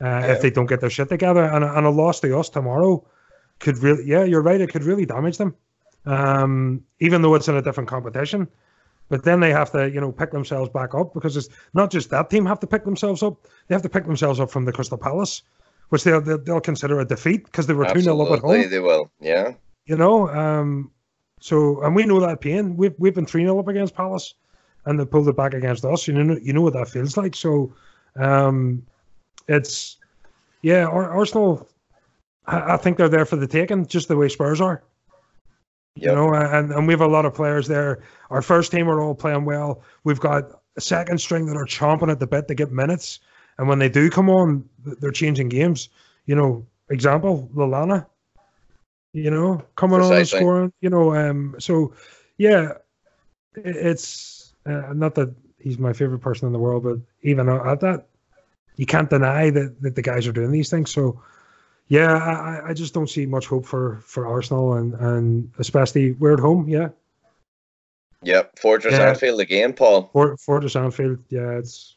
[0.00, 0.32] yeah.
[0.32, 1.44] if they don't get their shit together.
[1.44, 3.04] And, and a loss to us tomorrow
[3.58, 5.54] could really, yeah, you're right, it could really damage them.
[6.06, 8.48] Um, even though it's in a different competition.
[9.08, 12.10] But then they have to, you know, pick themselves back up because it's not just
[12.10, 14.72] that team have to pick themselves up; they have to pick themselves up from the
[14.72, 15.42] Crystal Palace,
[15.88, 18.68] which they'll they'll, they'll consider a defeat because they were two 0 up at home.
[18.68, 19.54] They will, yeah.
[19.86, 20.90] You know, um,
[21.40, 22.76] so and we know that pain.
[22.76, 24.34] We've we've been three 0 up against Palace,
[24.84, 26.06] and they pulled it back against us.
[26.06, 27.34] You know, you know what that feels like.
[27.34, 27.72] So,
[28.16, 28.82] um,
[29.48, 29.96] it's
[30.62, 31.68] yeah, Arsenal.
[32.46, 34.82] I, I think they're there for the taking, just the way Spurs are.
[35.96, 36.10] Yep.
[36.10, 38.02] You know, and, and we have a lot of players there.
[38.30, 39.82] Our first team are all playing well.
[40.04, 40.44] We've got
[40.76, 43.18] a second string that are chomping at the bit to get minutes.
[43.58, 45.88] And when they do come on, they're changing games.
[46.26, 48.06] You know, example, Lallana,
[49.12, 50.14] you know, coming Precisely.
[50.14, 51.14] on and scoring, you know.
[51.14, 51.92] Um, so,
[52.36, 52.74] yeah,
[53.56, 58.06] it's uh, not that he's my favorite person in the world, but even at that,
[58.78, 60.90] you can't deny that, that the guys are doing these things.
[60.90, 61.20] So,
[61.88, 66.34] yeah, I, I just don't see much hope for, for Arsenal and, and especially we're
[66.34, 66.66] at home.
[66.68, 66.88] Yeah.
[68.22, 69.10] Yep, Fortress yeah.
[69.10, 70.08] Anfield again, Paul.
[70.12, 71.96] For, Fortress Anfield, yeah, it's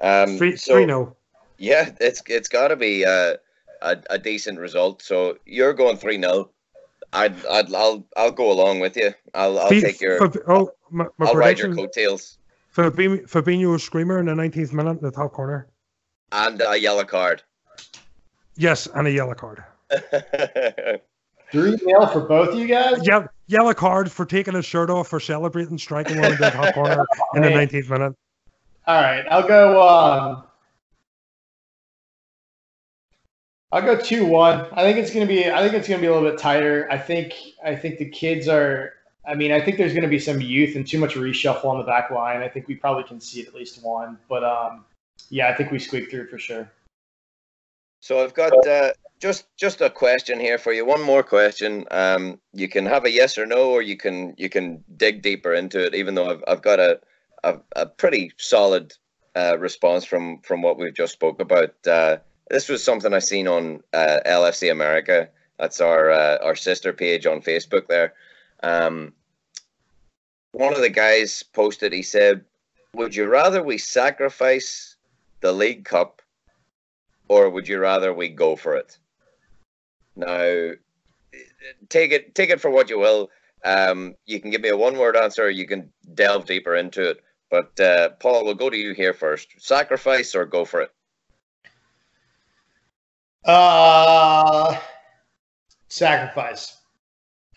[0.00, 1.16] um, three, so, three no.
[1.56, 3.36] Yeah, it's it's got to be uh,
[3.80, 5.00] a a decent result.
[5.00, 6.50] So you're going three 0
[7.14, 9.14] I'd, I'd I'll I'll go along with you.
[9.32, 10.18] I'll I'll take your.
[10.48, 12.36] oh, my, my I'll ride your coattails.
[12.74, 15.68] Fabinho, Fabinho screamer in the 19th minute in the top corner.
[16.32, 17.42] And a yellow card.
[18.56, 19.64] Yes, and a yellow card.
[21.52, 23.06] Three nil for both you guys.
[23.06, 26.72] Yeah, yellow card for taking his shirt off for celebrating striking one in the top
[26.72, 27.04] corner
[27.34, 28.14] in the nineteenth minute.
[28.86, 29.86] All right, I'll go.
[29.86, 30.44] Um,
[33.70, 34.66] I'll go two one.
[34.72, 35.50] I think it's gonna be.
[35.50, 36.88] I think it's gonna be a little bit tighter.
[36.90, 37.34] I think.
[37.62, 38.94] I think the kids are.
[39.24, 41.78] I mean, I think there's going to be some youth and too much reshuffle on
[41.78, 42.42] the back line.
[42.42, 44.84] I think we probably can see at least one, but um,
[45.30, 46.70] yeah, I think we squeak through for sure.
[48.00, 50.84] So I've got uh, just just a question here for you.
[50.84, 51.86] One more question.
[51.92, 55.54] Um, you can have a yes or no, or you can you can dig deeper
[55.54, 55.94] into it.
[55.94, 57.00] Even though I've I've got a
[57.44, 58.92] a, a pretty solid
[59.36, 61.74] uh, response from from what we've just spoke about.
[61.86, 62.16] Uh,
[62.50, 65.28] this was something I seen on uh, LFC America.
[65.58, 67.86] That's our uh, our sister page on Facebook.
[67.86, 68.14] There,
[68.62, 69.12] um,
[70.52, 71.92] one of the guys posted.
[71.92, 72.44] He said,
[72.94, 74.96] "Would you rather we sacrifice
[75.40, 76.22] the League Cup?"
[77.32, 78.98] or would you rather we go for it?
[80.16, 80.72] Now,
[81.88, 83.30] take it take it for what you will.
[83.64, 85.48] Um, you can give me a one word answer.
[85.48, 87.24] you can delve deeper into it.
[87.50, 89.48] But uh, Paul, we'll go to you here first.
[89.58, 90.90] Sacrifice or go for it?
[93.44, 94.78] Uh,
[95.88, 96.81] sacrifice.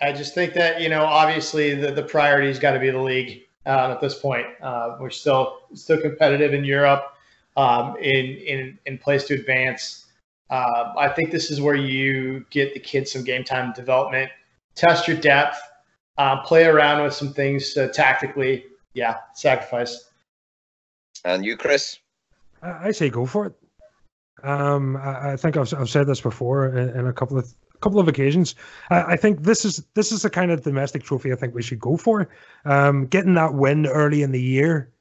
[0.02, 3.44] I just think that you know, obviously, the the priority's got to be the league
[3.66, 4.48] um, at this point.
[4.62, 7.16] Uh, we're still still competitive in Europe
[7.58, 10.06] um, in, in, in place to advance.
[10.50, 14.30] Uh, I think this is where you get the kids some game time development,
[14.76, 15.58] test your depth,
[16.18, 18.66] uh, play around with some things uh, tactically.
[18.94, 20.12] Yeah, sacrifice.
[21.24, 22.00] And you, Chris?
[22.62, 23.54] I, I say go for it.
[24.44, 28.00] Um, I, I think I've, I've said this before in, in a couple of couple
[28.00, 28.56] of occasions.
[28.90, 31.62] I, I, think this is this is the kind of domestic trophy I think we
[31.62, 32.30] should go for.
[32.66, 34.92] Um, getting that win early in the year,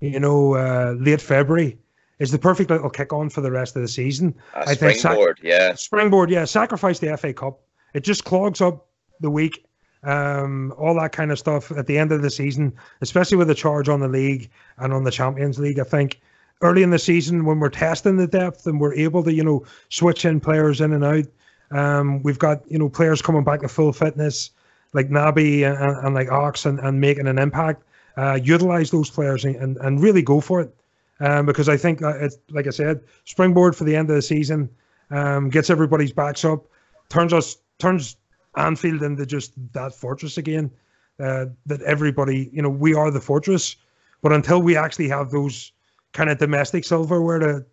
[0.00, 1.78] you know, uh, late February,
[2.18, 4.34] is the perfect little kick on for the rest of the season.
[4.54, 6.44] I think springboard, sac- yeah, springboard, yeah.
[6.44, 7.60] Sacrifice the FA Cup.
[7.94, 8.86] It just clogs up
[9.20, 9.64] the week.
[10.02, 13.54] Um, all that kind of stuff at the end of the season, especially with the
[13.54, 15.80] charge on the league and on the Champions League.
[15.80, 16.20] I think
[16.62, 19.64] early in the season when we're testing the depth and we're able to, you know,
[19.88, 21.24] switch in players in and out.
[21.70, 24.50] Um, we've got, you know, players coming back to full fitness
[24.92, 27.82] like Naby and, and like Ox and, and making an impact.
[28.16, 30.74] Uh, utilize those players and, and really go for it.
[31.20, 34.68] Um, because I think it's like I said, springboard for the end of the season,
[35.10, 36.66] um, gets everybody's backs up,
[37.08, 38.16] turns us turns
[38.56, 40.70] Anfield into just that fortress again.
[41.18, 43.76] Uh, that everybody, you know, we are the fortress,
[44.20, 45.72] but until we actually have those
[46.12, 47.64] kind of domestic silverware to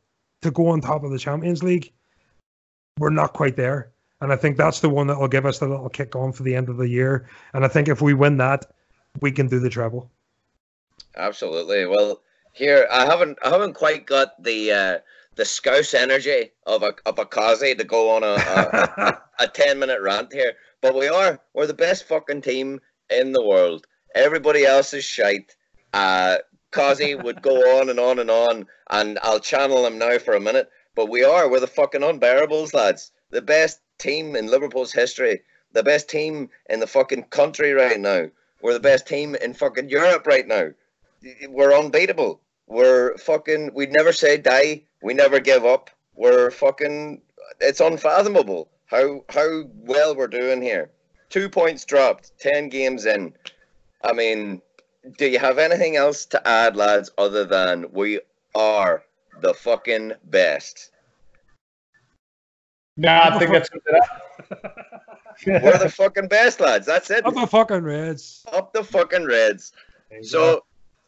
[0.41, 1.91] to go on top of the Champions League,
[3.00, 3.91] we're not quite there.
[4.22, 6.44] And I think that's the one that will give us the little kick on for
[6.44, 7.28] the end of the year.
[7.54, 8.66] And I think if we win that,
[9.20, 10.10] we can do the treble.
[11.18, 11.86] Absolutely.
[11.86, 12.22] Well,
[12.54, 14.98] here I haven't I haven't quite got the uh,
[15.36, 19.80] the scouse energy of a of a Kazi to go on a, a, a, 10
[19.80, 20.54] minute rant here.
[20.82, 22.80] But we are we're the best fucking team
[23.10, 23.86] in the world.
[24.16, 25.56] Everybody else is shite.
[25.94, 26.38] Uh,
[26.72, 30.39] Kazi would go on and on and on, and I'll channel him now for a
[30.39, 30.70] minute.
[30.96, 33.12] But we are, we're the fucking unbearables, lads.
[33.32, 35.41] The best team in Liverpool's history.
[35.72, 38.28] The best team in the fucking country right now.
[38.62, 40.70] We're the best team in fucking Europe right now.
[41.50, 42.41] We're unbeatable.
[42.68, 44.84] We're fucking, we never say die.
[45.02, 45.89] We never give up.
[46.16, 47.22] We're fucking,
[47.60, 50.91] it's unfathomable how, how well we're doing here.
[51.30, 53.34] Two points dropped, 10 games in.
[54.04, 54.62] I mean,
[55.18, 58.20] do you have anything else to add, lads, other than we
[58.54, 59.04] are
[59.44, 60.91] the fucking best?
[62.98, 63.70] No, I think that's
[65.46, 66.86] We're the fucking best, lads.
[66.86, 67.26] That's it.
[67.26, 68.46] Up the fucking Reds.
[68.54, 69.74] Up the fucking Reds.
[70.22, 70.64] So,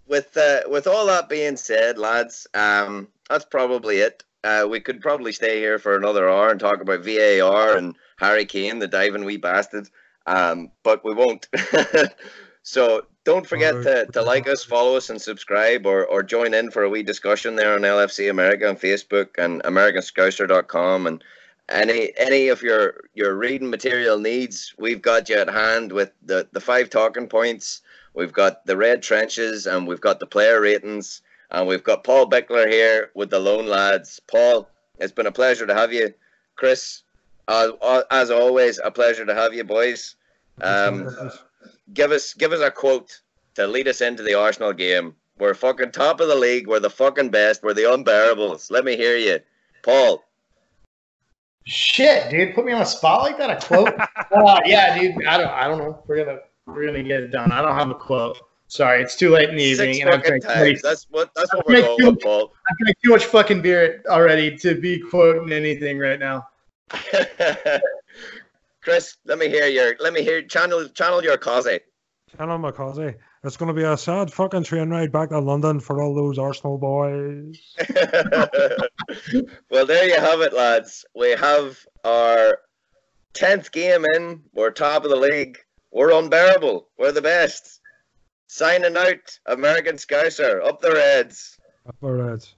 [0.07, 4.23] with uh, with all that being said, lads, um, that's probably it.
[4.43, 8.45] Uh, we could probably stay here for another hour and talk about VAR and Harry
[8.45, 9.87] Kane, the diving wee bastard.
[10.27, 11.47] Um, but we won't.
[12.65, 16.71] so don't forget to, to like us, follow us, and subscribe, or, or join in
[16.71, 21.05] for a wee discussion there on LFC America on Facebook and AmericanScouser.com.
[21.05, 21.23] And
[21.69, 26.47] any any of your, your reading material needs, we've got you at hand with the,
[26.53, 27.83] the five talking points.
[28.15, 32.27] We've got the red trenches, and we've got the player ratings, and we've got Paul
[32.27, 34.19] Bickler here with the Lone Lads.
[34.25, 36.15] Paul, it's been a pleasure to have you.
[36.55, 37.03] Chris,
[37.47, 40.15] uh, as always, a pleasure to have you, boys.
[40.61, 41.31] Um,
[41.93, 43.21] give us give us a quote
[43.55, 45.15] to lead us into the Arsenal game.
[45.37, 46.67] We're fucking top of the league.
[46.67, 47.63] We're the fucking best.
[47.63, 48.71] We're the unbearables.
[48.71, 49.39] Let me hear you,
[49.83, 50.23] Paul.
[51.65, 53.49] Shit, dude, put me on a spot like that.
[53.49, 53.93] A quote?
[53.99, 55.25] uh, yeah, dude.
[55.25, 55.49] I don't.
[55.49, 56.03] I don't know.
[56.07, 57.51] We're gonna we're gonna get it done.
[57.51, 58.39] I don't have a quote.
[58.67, 59.95] Sorry, it's too late in the evening.
[59.95, 60.81] Six fucking times.
[60.81, 61.31] That's what.
[61.35, 62.53] That's what we're going with, Paul.
[62.69, 66.47] I've drank too much fucking beer already to be quoting anything right now.
[68.85, 71.67] Chris, let me hear your let me hear channel channel your cause.
[72.37, 72.99] Channel my cause.
[73.43, 76.37] It's going to be a sad fucking train ride back to London for all those
[76.37, 77.75] Arsenal boys.
[79.71, 81.03] well, there you have it, lads.
[81.15, 82.59] We have our
[83.33, 84.43] tenth game in.
[84.53, 85.57] We're top of the league.
[85.91, 86.87] We're unbearable.
[86.99, 87.81] We're the best.
[88.45, 90.63] Signing out, American Scouser.
[90.63, 91.57] Up the Reds.
[91.87, 92.54] Up the Reds.